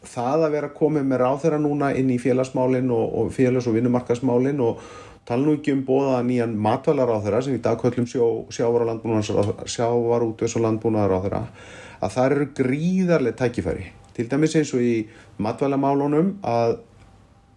það 0.08 0.44
að 0.46 0.54
vera 0.54 0.70
komið 0.72 1.06
með 1.10 1.20
ráþeira 1.24 1.58
núna 1.60 1.90
inn 1.98 2.10
í 2.14 2.20
félagsmálinn 2.22 2.90
og, 2.94 3.06
og 3.18 3.32
félags- 3.34 3.66
og 3.68 3.74
vinnumarkasmálinn 3.76 4.62
og 4.62 4.82
tala 5.28 5.44
nú 5.44 5.54
ekki 5.58 5.74
um 5.76 5.84
bóða 5.86 6.22
nýjan 6.24 6.56
matvælar 6.56 7.12
á 7.12 7.20
þeirra 7.20 7.42
sem 7.44 7.58
í 7.58 7.62
dag 7.64 7.78
köllum 7.80 8.08
sjó, 8.08 8.28
sjávar 8.54 8.86
og 8.86 8.90
landbúnaðar 8.92 9.68
sjávar 9.68 10.24
útvöðs 10.24 10.56
og 10.56 10.64
landbúnaðar 10.64 11.16
á 11.16 11.24
þeirra 11.24 11.42
að 11.98 12.14
það 12.14 12.28
eru 12.32 12.46
gríðarlega 12.56 13.38
tækifæri. 13.42 13.88
Til 14.16 14.26
dæmis 14.30 14.56
eins 14.58 14.72
og 14.74 14.82
í 14.82 14.94
matvælamálunum 15.42 16.36
að 16.46 16.78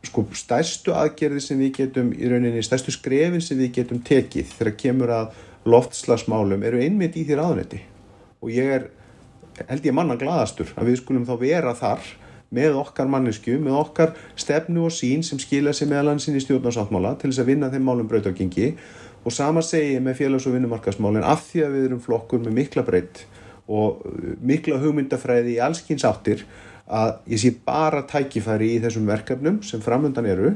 sko 0.05 0.25
stærstu 0.36 0.95
aðgerði 0.97 1.43
sem 1.45 1.60
við 1.62 1.73
getum 1.77 2.10
í 2.13 2.29
rauninni 2.29 2.63
stærstu 2.65 2.93
skrefin 2.93 3.43
sem 3.43 3.60
við 3.60 3.75
getum 3.79 4.01
tekið 4.05 4.55
þegar 4.57 4.77
kemur 4.84 5.13
að 5.13 5.36
loftslagsmálum 5.69 6.63
eru 6.65 6.81
einmitt 6.81 7.17
í 7.21 7.25
því 7.27 7.38
ráðunetti 7.38 7.81
og 8.41 8.49
ég 8.49 8.71
er 8.79 8.88
held 9.69 9.86
ég 9.86 9.93
manna 9.93 10.17
gladastur 10.17 10.71
að 10.73 10.89
við 10.89 11.01
skulum 11.03 11.27
þá 11.27 11.36
vera 11.41 11.73
þar 11.77 12.07
með 12.51 12.77
okkar 12.81 13.07
mannesku, 13.11 13.55
með 13.63 13.77
okkar 13.79 14.15
stefnu 14.39 14.85
og 14.87 14.95
sín 14.95 15.23
sem 15.23 15.39
skilja 15.39 15.73
sig 15.75 15.89
meðal 15.91 16.13
hansin 16.13 16.35
í 16.35 16.43
stjórnarsáttmála 16.43 17.15
til 17.21 17.31
þess 17.31 17.43
að 17.43 17.51
vinna 17.53 17.69
þeim 17.71 17.85
málum 17.87 18.09
breytágengi 18.11 18.73
og 19.23 19.35
sama 19.35 19.63
segi 19.63 19.95
ég 19.95 20.03
með 20.03 20.17
félags- 20.23 20.47
og 20.49 20.57
vinnumarkasmálin 20.57 21.27
af 21.27 21.45
því 21.47 21.63
að 21.65 21.75
við 21.75 21.85
erum 21.89 22.01
flokkur 22.03 22.41
með 22.43 22.57
mikla 22.57 22.83
breytt 22.87 23.23
og 23.71 24.01
mikla 24.43 24.81
hugmyndafræði 24.81 25.55
í 25.55 25.61
allskins 25.63 26.05
áttir 26.07 26.43
að 26.91 27.13
ég 27.31 27.39
sé 27.39 27.53
bara 27.65 28.01
tækifæri 28.09 28.73
í 28.75 28.81
þessum 28.83 29.07
verkefnum 29.07 29.61
sem 29.63 29.83
framöndan 29.83 30.27
eru 30.27 30.55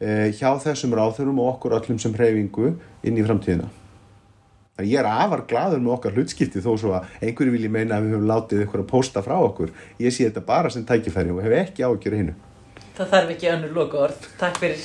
eh, 0.00 0.32
hjá 0.34 0.56
þessum 0.64 0.96
ráþurum 0.98 1.38
og 1.38 1.54
okkur 1.54 1.76
öllum 1.78 2.00
sem 2.02 2.14
hreyfingu 2.16 2.72
inn 3.06 3.20
í 3.20 3.26
framtíðina. 3.26 3.70
Þannig 4.82 4.96
ég 4.96 4.98
er 4.98 5.06
afar 5.06 5.44
gladur 5.46 5.78
með 5.78 5.92
okkar 5.94 6.16
hlutskipti 6.16 6.58
þó 6.58 6.72
svo 6.74 6.90
að 6.96 7.04
einhverju 7.22 7.52
vilji 7.54 7.68
meina 7.70 8.00
að 8.00 8.08
við 8.08 8.14
höfum 8.16 8.24
látið 8.26 8.62
ykkur 8.64 8.80
að 8.82 8.88
posta 8.90 9.22
frá 9.22 9.36
okkur. 9.38 9.70
Ég 10.02 10.10
sé 10.10 10.26
þetta 10.26 10.42
bara 10.48 10.72
sem 10.74 10.82
tækifæri 10.88 11.30
og 11.30 11.38
hef 11.44 11.54
ekki 11.60 11.84
ágjörði 11.86 12.18
hinnu. 12.18 12.34
Það 12.96 13.12
þarf 13.14 13.30
ekki 13.36 13.50
önnur 13.52 13.76
loka 13.76 14.00
orð. 14.08 14.26
Takk 14.40 14.58
fyrir. 14.58 14.82